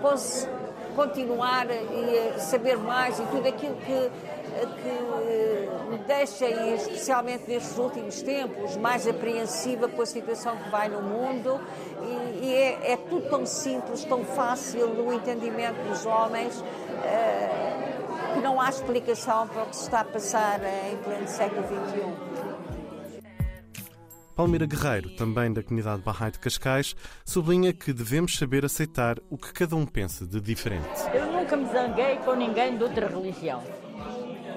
posso 0.00 0.48
continuar 0.94 1.66
e 1.68 2.38
saber 2.38 2.76
mais 2.76 3.18
e 3.18 3.22
tudo 3.24 3.48
aquilo 3.48 3.74
que 3.76 4.10
que 4.42 5.90
me 5.90 5.98
deixa, 5.98 6.46
e 6.46 6.74
especialmente 6.74 7.48
nestes 7.48 7.78
últimos 7.78 8.22
tempos, 8.22 8.76
mais 8.76 9.06
apreensiva 9.06 9.88
com 9.88 10.02
a 10.02 10.06
situação 10.06 10.56
que 10.56 10.68
vai 10.70 10.88
no 10.88 11.02
mundo. 11.02 11.60
E, 12.02 12.46
e 12.46 12.54
é, 12.54 12.92
é, 12.92 12.96
tudo 12.96 13.28
tão 13.28 13.46
simples, 13.46 14.04
tão 14.04 14.24
fácil 14.24 14.88
no 14.88 15.12
entendimento 15.12 15.82
dos 15.88 16.04
homens, 16.06 16.60
uh, 16.60 18.34
que 18.34 18.40
não 18.40 18.60
há 18.60 18.68
explicação 18.68 19.46
para 19.48 19.62
o 19.62 19.66
que 19.66 19.76
se 19.76 19.82
está 19.82 20.00
a 20.00 20.04
passar 20.04 20.60
em 20.90 20.96
pleno 20.98 21.28
século 21.28 21.62
XXI. 21.62 22.32
Palmeira 24.34 24.64
Guerreiro, 24.64 25.10
também 25.10 25.52
da 25.52 25.62
comunidade 25.62 26.00
Bahá'í 26.00 26.32
de 26.32 26.38
Cascais, 26.38 26.96
sublinha 27.24 27.72
que 27.72 27.92
devemos 27.92 28.36
saber 28.38 28.64
aceitar 28.64 29.18
o 29.28 29.36
que 29.36 29.52
cada 29.52 29.76
um 29.76 29.84
pensa 29.84 30.26
de 30.26 30.40
diferente. 30.40 30.88
Eu 31.12 31.26
nunca 31.30 31.54
me 31.54 31.66
zanguei 31.70 32.16
com 32.24 32.34
ninguém 32.34 32.78
de 32.78 32.82
outra 32.82 33.06
religião. 33.08 33.62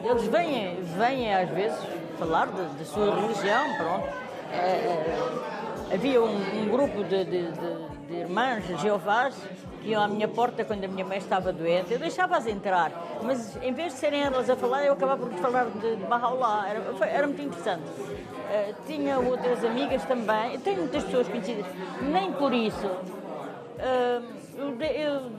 Eles 0.07 0.27
vêm, 0.27 0.75
vêm 0.99 1.33
às 1.33 1.49
vezes 1.49 1.79
falar 2.19 2.45
da 2.45 2.85
sua 2.85 3.15
religião, 3.15 3.75
pronto. 3.75 4.07
É, 4.51 4.57
é, 4.57 5.95
havia 5.95 6.21
um, 6.21 6.61
um 6.61 6.69
grupo 6.69 7.03
de, 7.03 7.25
de, 7.25 7.51
de, 7.51 8.07
de 8.07 8.15
irmãs 8.15 8.63
Jeovás 8.79 9.35
que 9.81 9.89
iam 9.89 10.03
à 10.03 10.07
minha 10.07 10.27
porta 10.27 10.63
quando 10.63 10.83
a 10.83 10.87
minha 10.87 11.03
mãe 11.03 11.17
estava 11.17 11.51
doente. 11.51 11.91
Eu 11.91 11.97
deixava-as 11.97 12.45
entrar, 12.45 12.91
mas 13.23 13.57
em 13.63 13.73
vez 13.73 13.93
de 13.93 13.99
serem 13.99 14.21
elas 14.21 14.47
a 14.47 14.55
falar, 14.55 14.85
eu 14.85 14.93
acabava 14.93 15.25
por 15.25 15.39
falar 15.39 15.65
de, 15.65 15.95
de 15.95 16.03
Bahá'u'lláh. 16.03 16.69
Era, 16.69 17.07
era 17.07 17.27
muito 17.27 17.41
interessante. 17.41 17.83
Uh, 17.89 18.75
tinha 18.85 19.17
outras 19.17 19.65
amigas 19.65 20.05
também, 20.05 20.53
eu 20.53 20.61
tenho 20.61 20.81
muitas 20.81 21.03
pessoas 21.03 21.27
conhecidas, 21.27 21.65
nem 22.01 22.31
por 22.33 22.53
isso. 22.53 22.85
Uh, 22.85 24.23
eu, 24.55 24.81
eu 24.81 25.31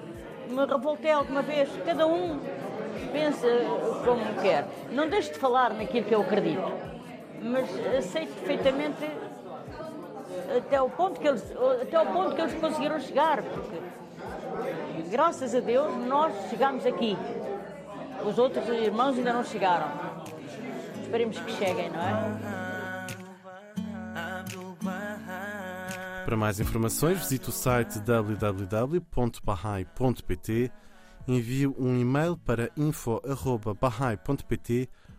me 0.48 0.66
revoltei 0.66 1.12
alguma 1.12 1.42
vez, 1.42 1.68
cada 1.84 2.04
um 2.06 2.40
pensa 3.06 3.46
como 4.04 4.22
quer. 4.42 4.66
Não 4.90 5.08
deixe 5.08 5.32
de 5.32 5.38
falar 5.38 5.72
naquilo 5.72 6.06
que 6.06 6.14
eu 6.14 6.20
acredito, 6.22 6.72
mas 7.42 7.68
aceito 7.96 8.34
perfeitamente 8.34 9.10
até 10.56 10.80
o 10.80 10.88
ponto 10.90 11.20
que 11.20 11.28
eles, 11.28 11.44
até 11.82 12.00
o 12.00 12.06
ponto 12.06 12.34
que 12.34 12.40
eles 12.40 12.54
conseguiram 12.54 13.00
chegar, 13.00 13.42
porque 13.42 13.80
graças 15.10 15.54
a 15.54 15.60
Deus 15.60 15.94
nós 16.06 16.34
chegamos 16.50 16.84
aqui. 16.86 17.16
Os 18.24 18.38
outros 18.38 18.66
irmãos 18.68 19.16
ainda 19.16 19.32
não 19.32 19.44
chegaram. 19.44 19.90
Esperemos 21.02 21.38
que 21.38 21.52
cheguem, 21.52 21.90
não 21.90 22.00
é? 22.00 22.56
Para 26.24 26.36
mais 26.36 26.58
informações, 26.58 27.18
visite 27.18 27.48
o 27.50 27.52
site 27.52 28.00
www.bahai.pt 28.00 29.02
envie 31.26 31.66
um 31.66 31.98
e-mail 31.98 32.36
para 32.36 32.70
info.bahai.pt 32.76 33.18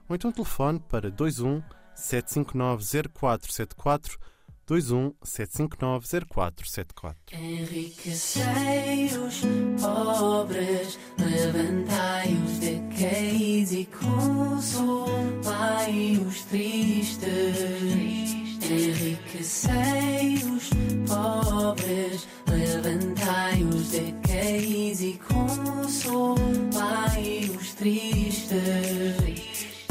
ou 0.08 0.16
então 0.16 0.32
telefone 0.32 0.80
para 0.80 1.10
21 1.10 1.62
759 1.95 2.84
0474 3.14 4.18
21 4.68 5.14
759 5.24 6.05
0474. 6.28 7.18
Enriquecei 7.32 9.05
os 9.18 9.41
pobres, 9.82 10.99
levantai 11.18 12.34
os 12.34 12.60
decaís 12.60 13.72
e 13.72 13.86
consolai 13.86 15.08
os 16.28 16.43
tristes. 16.43 17.58
Enriquecei 18.70 20.36
os 20.51 20.70
pobres, 21.08 22.28
levantai 22.45 23.64
os 23.64 23.88
decaís 24.38 25.01
e 25.01 25.19
consolai 25.27 26.61
os 27.59 27.73
tristes. 27.73 28.55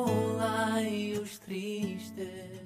os 1.23 1.39
tristes. 1.39 2.65